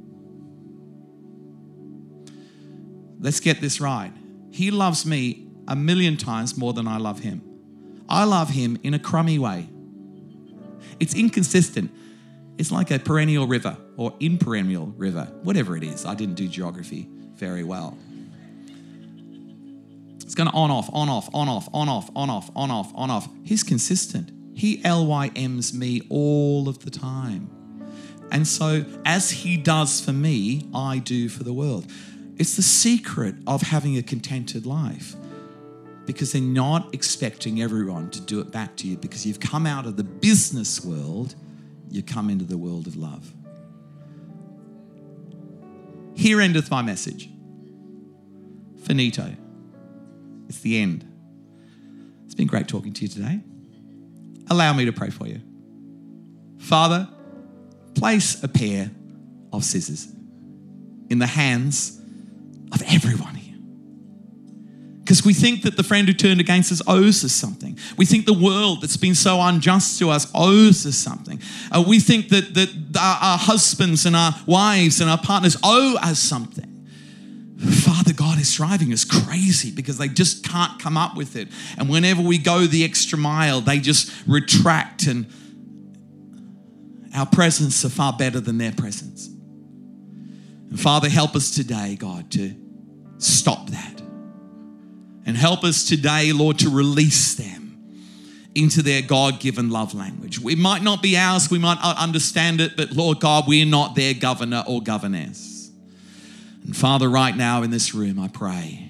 Let's 3.19 3.39
get 3.39 3.61
this 3.61 3.79
right. 3.79 4.11
He 4.51 4.71
loves 4.71 5.05
me 5.05 5.47
a 5.67 5.75
million 5.75 6.17
times 6.17 6.57
more 6.57 6.73
than 6.73 6.87
I 6.87 6.97
love 6.97 7.19
him. 7.19 7.43
I 8.07 8.23
love 8.23 8.49
him 8.49 8.79
in 8.81 8.93
a 8.93 8.99
crummy 8.99 9.37
way. 9.37 9.69
It's 10.99 11.13
inconsistent. 11.13 11.91
It's 12.57 12.71
like 12.71 12.91
a 12.91 12.99
perennial 12.99 13.45
river 13.45 13.77
or 13.95 14.13
imperennial 14.19 14.87
river, 14.97 15.25
whatever 15.43 15.77
it 15.77 15.83
is. 15.83 16.05
I 16.05 16.15
didn't 16.15 16.35
do 16.35 16.47
geography 16.47 17.07
very 17.39 17.63
well. 17.63 17.97
It's 20.17 20.35
going 20.35 20.49
to 20.49 20.55
on 20.55 20.69
off, 20.69 20.89
on 20.93 21.09
off, 21.09 21.29
on 21.33 21.49
off, 21.49 21.69
on 21.73 21.89
off, 21.89 22.11
on 22.15 22.29
off, 22.29 22.51
on 22.55 22.69
off, 22.69 22.91
on 22.93 23.09
off. 23.09 23.27
He's 23.43 23.63
consistent. 23.63 24.31
He 24.53 24.81
LYMs 24.83 25.73
me 25.73 26.01
all 26.09 26.69
of 26.69 26.79
the 26.85 26.91
time. 26.91 27.49
And 28.31 28.47
so, 28.47 28.85
as 29.05 29.31
He 29.31 29.57
does 29.57 30.01
for 30.01 30.13
me, 30.13 30.69
I 30.73 30.99
do 30.99 31.29
for 31.29 31.43
the 31.43 31.53
world. 31.53 31.89
It's 32.37 32.55
the 32.55 32.61
secret 32.61 33.35
of 33.47 33.63
having 33.63 33.97
a 33.97 34.03
contented 34.03 34.65
life 34.65 35.15
because 36.05 36.31
they're 36.33 36.41
not 36.41 36.93
expecting 36.93 37.61
everyone 37.61 38.09
to 38.11 38.21
do 38.21 38.39
it 38.39 38.51
back 38.51 38.75
to 38.77 38.87
you 38.87 38.97
because 38.97 39.25
you've 39.25 39.39
come 39.39 39.65
out 39.65 39.85
of 39.85 39.97
the 39.97 40.03
business 40.03 40.83
world, 40.83 41.35
you 41.89 42.03
come 42.03 42.29
into 42.29 42.45
the 42.45 42.57
world 42.57 42.87
of 42.87 42.95
love. 42.95 43.33
Here 46.19 46.41
endeth 46.41 46.69
my 46.69 46.81
message. 46.81 47.29
Finito. 48.83 49.37
It's 50.49 50.59
the 50.59 50.77
end. 50.81 51.05
It's 52.25 52.35
been 52.35 52.45
great 52.45 52.67
talking 52.67 52.91
to 52.91 53.01
you 53.03 53.07
today. 53.07 53.39
Allow 54.49 54.73
me 54.73 54.83
to 54.83 54.91
pray 54.91 55.11
for 55.11 55.27
you. 55.27 55.39
Father, 56.57 57.07
place 57.95 58.43
a 58.43 58.49
pair 58.49 58.91
of 59.53 59.63
scissors 59.63 60.09
in 61.09 61.19
the 61.19 61.25
hands 61.25 61.97
of 62.73 62.83
everyone. 62.87 63.38
Because 65.09 65.25
we 65.25 65.33
think 65.33 65.63
that 65.63 65.75
the 65.75 65.81
friend 65.81 66.07
who 66.07 66.13
turned 66.13 66.39
against 66.39 66.71
us 66.71 66.83
owes 66.85 67.25
us 67.25 67.31
something. 67.31 67.79
We 67.97 68.05
think 68.05 68.27
the 68.27 68.31
world 68.31 68.81
that's 68.81 68.95
been 68.95 69.15
so 69.15 69.41
unjust 69.41 69.97
to 69.97 70.11
us 70.11 70.29
owes 70.35 70.85
us 70.85 70.97
something. 70.97 71.41
Uh, 71.71 71.83
we 71.87 71.99
think 71.99 72.29
that, 72.29 72.53
that 72.53 72.69
our, 72.95 73.17
our 73.31 73.37
husbands 73.39 74.05
and 74.05 74.15
our 74.15 74.35
wives 74.45 75.01
and 75.01 75.09
our 75.09 75.17
partners 75.17 75.57
owe 75.63 75.97
us 75.99 76.19
something. 76.19 76.87
Father 77.57 78.13
God 78.13 78.39
is 78.39 78.53
driving 78.53 78.93
us 78.93 79.03
crazy 79.03 79.71
because 79.71 79.97
they 79.97 80.09
just 80.09 80.47
can't 80.47 80.79
come 80.79 80.95
up 80.95 81.17
with 81.17 81.35
it. 81.35 81.47
And 81.79 81.89
whenever 81.89 82.21
we 82.21 82.37
go 82.37 82.67
the 82.67 82.83
extra 82.83 83.17
mile, 83.17 83.61
they 83.61 83.79
just 83.79 84.13
retract, 84.27 85.07
and 85.07 85.25
our 87.15 87.25
presents 87.25 87.83
are 87.83 87.89
far 87.89 88.13
better 88.13 88.39
than 88.39 88.59
their 88.59 88.73
presents. 88.73 89.25
And 89.25 90.79
Father, 90.79 91.09
help 91.09 91.35
us 91.35 91.49
today, 91.49 91.95
God, 91.95 92.29
to 92.33 92.53
stop 93.17 93.71
that. 93.71 93.98
And 95.29 95.37
help 95.37 95.63
us 95.63 95.87
today, 95.87 96.31
Lord, 96.31 96.57
to 96.57 96.71
release 96.71 97.35
them 97.35 97.77
into 98.55 98.81
their 98.81 99.03
God 99.03 99.39
given 99.39 99.69
love 99.69 99.93
language. 99.93 100.39
We 100.39 100.55
might 100.55 100.81
not 100.81 101.03
be 101.03 101.15
ours, 101.15 101.51
we 101.51 101.59
might 101.59 101.77
not 101.83 101.97
understand 101.97 102.59
it, 102.59 102.75
but 102.75 102.93
Lord 102.93 103.19
God, 103.19 103.43
we're 103.47 103.63
not 103.63 103.93
their 103.93 104.15
governor 104.15 104.63
or 104.65 104.81
governess. 104.81 105.69
And 106.63 106.75
Father, 106.75 107.07
right 107.07 107.37
now 107.37 107.61
in 107.61 107.69
this 107.69 107.93
room, 107.93 108.19
I 108.19 108.27
pray 108.27 108.89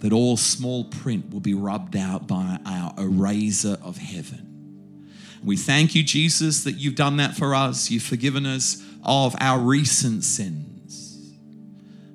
that 0.00 0.12
all 0.12 0.36
small 0.36 0.84
print 0.84 1.30
will 1.30 1.40
be 1.40 1.54
rubbed 1.54 1.96
out 1.96 2.28
by 2.28 2.58
our 2.66 2.92
eraser 2.98 3.78
of 3.82 3.96
heaven. 3.96 4.98
We 5.42 5.56
thank 5.56 5.94
you, 5.94 6.02
Jesus, 6.02 6.64
that 6.64 6.72
you've 6.72 6.96
done 6.96 7.16
that 7.16 7.34
for 7.34 7.54
us. 7.54 7.90
You've 7.90 8.02
forgiven 8.02 8.44
us 8.44 8.84
of 9.02 9.34
our 9.40 9.58
recent 9.58 10.22
sins, 10.22 10.66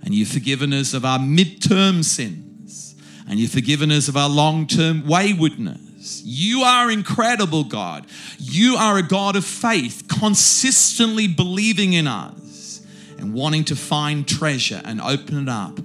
and 0.05 0.13
you've 0.13 0.29
forgiven 0.29 0.71
us 0.71 0.93
of 0.93 1.03
our 1.03 1.19
midterm 1.19 2.03
sins, 2.03 2.95
and 3.27 3.39
you've 3.39 3.51
forgiven 3.51 3.91
us 3.91 4.07
of 4.07 4.15
our 4.15 4.29
long 4.29 4.67
term 4.67 5.05
waywardness. 5.05 6.21
You 6.23 6.61
are 6.61 6.91
incredible, 6.91 7.63
God. 7.63 8.05
You 8.37 8.75
are 8.75 8.97
a 8.99 9.03
God 9.03 9.35
of 9.35 9.43
faith, 9.43 10.03
consistently 10.07 11.27
believing 11.27 11.93
in 11.93 12.07
us 12.07 12.85
and 13.17 13.33
wanting 13.33 13.63
to 13.65 13.75
find 13.75 14.27
treasure 14.27 14.81
and 14.85 15.01
open 15.01 15.41
it 15.41 15.49
up 15.49 15.79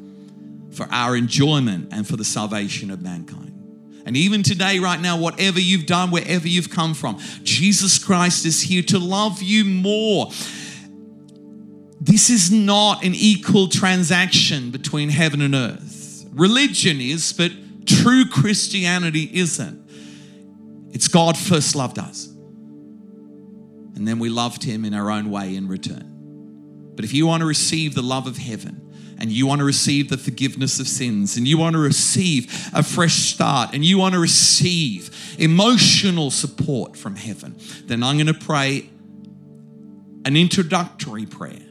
for 0.72 0.86
our 0.90 1.16
enjoyment 1.16 1.88
and 1.90 2.06
for 2.06 2.16
the 2.16 2.24
salvation 2.24 2.90
of 2.90 3.00
mankind. 3.00 3.50
And 4.06 4.16
even 4.16 4.42
today, 4.42 4.78
right 4.78 5.00
now, 5.00 5.18
whatever 5.18 5.60
you've 5.60 5.86
done, 5.86 6.10
wherever 6.10 6.48
you've 6.48 6.70
come 6.70 6.94
from, 6.94 7.18
Jesus 7.42 7.98
Christ 7.98 8.44
is 8.44 8.60
here 8.60 8.82
to 8.84 8.98
love 8.98 9.42
you 9.42 9.64
more. 9.64 10.30
This 12.00 12.30
is 12.30 12.50
not 12.50 13.04
an 13.04 13.14
equal 13.14 13.68
transaction 13.68 14.70
between 14.70 15.10
heaven 15.10 15.42
and 15.42 15.54
earth. 15.54 16.24
Religion 16.32 17.00
is, 17.00 17.32
but 17.34 17.52
true 17.86 18.24
Christianity 18.24 19.30
isn't. 19.34 19.80
It's 20.92 21.08
God 21.08 21.36
first 21.36 21.76
loved 21.76 21.98
us. 21.98 22.26
And 22.26 24.08
then 24.08 24.18
we 24.18 24.30
loved 24.30 24.64
him 24.64 24.86
in 24.86 24.94
our 24.94 25.10
own 25.10 25.30
way 25.30 25.54
in 25.54 25.68
return. 25.68 26.92
But 26.94 27.04
if 27.04 27.12
you 27.12 27.26
want 27.26 27.42
to 27.42 27.46
receive 27.46 27.94
the 27.94 28.02
love 28.02 28.26
of 28.26 28.38
heaven, 28.38 28.86
and 29.18 29.30
you 29.30 29.46
want 29.46 29.58
to 29.58 29.64
receive 29.66 30.08
the 30.08 30.16
forgiveness 30.16 30.80
of 30.80 30.88
sins, 30.88 31.36
and 31.36 31.46
you 31.46 31.58
want 31.58 31.74
to 31.74 31.78
receive 31.78 32.70
a 32.72 32.82
fresh 32.82 33.32
start, 33.34 33.74
and 33.74 33.84
you 33.84 33.98
want 33.98 34.14
to 34.14 34.18
receive 34.18 35.36
emotional 35.38 36.30
support 36.30 36.96
from 36.96 37.16
heaven, 37.16 37.56
then 37.84 38.02
I'm 38.02 38.16
going 38.16 38.26
to 38.26 38.34
pray 38.34 38.88
an 40.24 40.36
introductory 40.36 41.26
prayer. 41.26 41.69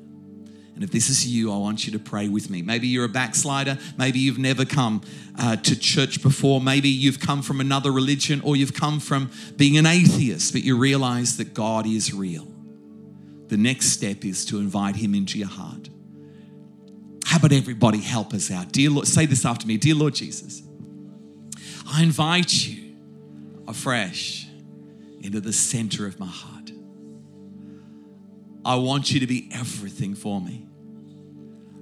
And 0.79 0.85
if 0.85 0.91
this 0.93 1.09
is 1.09 1.27
you, 1.27 1.51
I 1.51 1.57
want 1.57 1.85
you 1.85 1.91
to 1.91 1.99
pray 1.99 2.29
with 2.29 2.49
me. 2.49 2.61
Maybe 2.61 2.87
you're 2.87 3.03
a 3.03 3.09
backslider. 3.09 3.77
Maybe 3.97 4.19
you've 4.19 4.37
never 4.37 4.63
come 4.63 5.01
uh, 5.37 5.57
to 5.57 5.77
church 5.77 6.23
before. 6.23 6.61
Maybe 6.61 6.87
you've 6.87 7.19
come 7.19 7.41
from 7.41 7.59
another 7.59 7.91
religion 7.91 8.39
or 8.45 8.55
you've 8.55 8.73
come 8.73 9.01
from 9.01 9.29
being 9.57 9.75
an 9.75 9.85
atheist, 9.85 10.53
but 10.53 10.63
you 10.63 10.77
realize 10.77 11.35
that 11.35 11.53
God 11.53 11.85
is 11.85 12.13
real. 12.13 12.47
The 13.47 13.57
next 13.57 13.87
step 13.87 14.23
is 14.23 14.45
to 14.45 14.59
invite 14.59 14.95
Him 14.95 15.13
into 15.13 15.37
your 15.37 15.49
heart. 15.49 15.89
How 17.25 17.39
about 17.39 17.51
everybody 17.51 17.99
help 17.99 18.33
us 18.33 18.49
out? 18.49 18.71
Dear 18.71 18.91
Lord, 18.91 19.05
say 19.05 19.25
this 19.25 19.43
after 19.43 19.67
me. 19.67 19.75
Dear 19.75 19.95
Lord 19.95 20.15
Jesus, 20.15 20.61
I 21.91 22.03
invite 22.03 22.53
you 22.53 22.95
afresh 23.67 24.47
into 25.19 25.41
the 25.41 25.51
center 25.51 26.07
of 26.07 26.21
my 26.21 26.25
heart. 26.25 26.71
I 28.63 28.75
want 28.75 29.11
you 29.11 29.19
to 29.19 29.27
be 29.27 29.49
everything 29.51 30.15
for 30.15 30.39
me. 30.39 30.68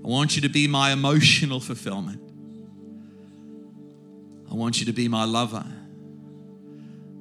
I 0.08 0.10
want 0.10 0.38
you 0.38 0.44
to 0.44 0.50
be 0.50 0.68
my 0.70 0.94
emotional 0.94 1.60
fulfillment. 1.60 2.22
I 4.50 4.54
want 4.54 4.80
you 4.80 4.86
to 4.86 4.94
be 4.94 5.10
my 5.10 5.26
lover, 5.26 5.66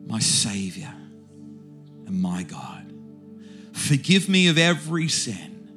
my 0.07 0.20
Savior, 0.20 0.94
and 2.07 2.22
my 2.22 2.44
God. 2.44 2.92
Forgive 3.72 4.29
me 4.29 4.46
of 4.46 4.57
every 4.57 5.09
sin 5.09 5.68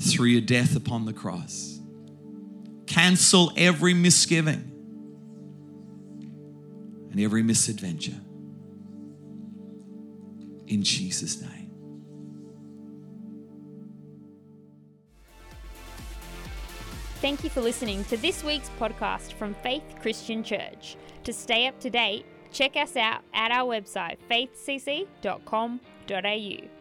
through 0.00 0.26
your 0.26 0.40
death 0.40 0.74
upon 0.74 1.04
the 1.04 1.12
cross. 1.12 1.78
Cancel 2.88 3.52
every 3.56 3.94
misgiving 3.94 4.72
and 7.12 7.20
every 7.20 7.44
misadventure. 7.44 8.20
In 10.66 10.82
Jesus' 10.82 11.40
name. 11.40 11.59
Thank 17.20 17.44
you 17.44 17.50
for 17.50 17.60
listening 17.60 18.02
to 18.04 18.16
this 18.16 18.42
week's 18.42 18.70
podcast 18.80 19.34
from 19.34 19.54
Faith 19.62 19.84
Christian 20.00 20.42
Church. 20.42 20.96
To 21.24 21.34
stay 21.34 21.66
up 21.66 21.78
to 21.80 21.90
date, 21.90 22.24
check 22.50 22.76
us 22.76 22.96
out 22.96 23.20
at 23.34 23.52
our 23.52 23.68
website 23.68 24.16
faithcc.com.au. 24.30 26.79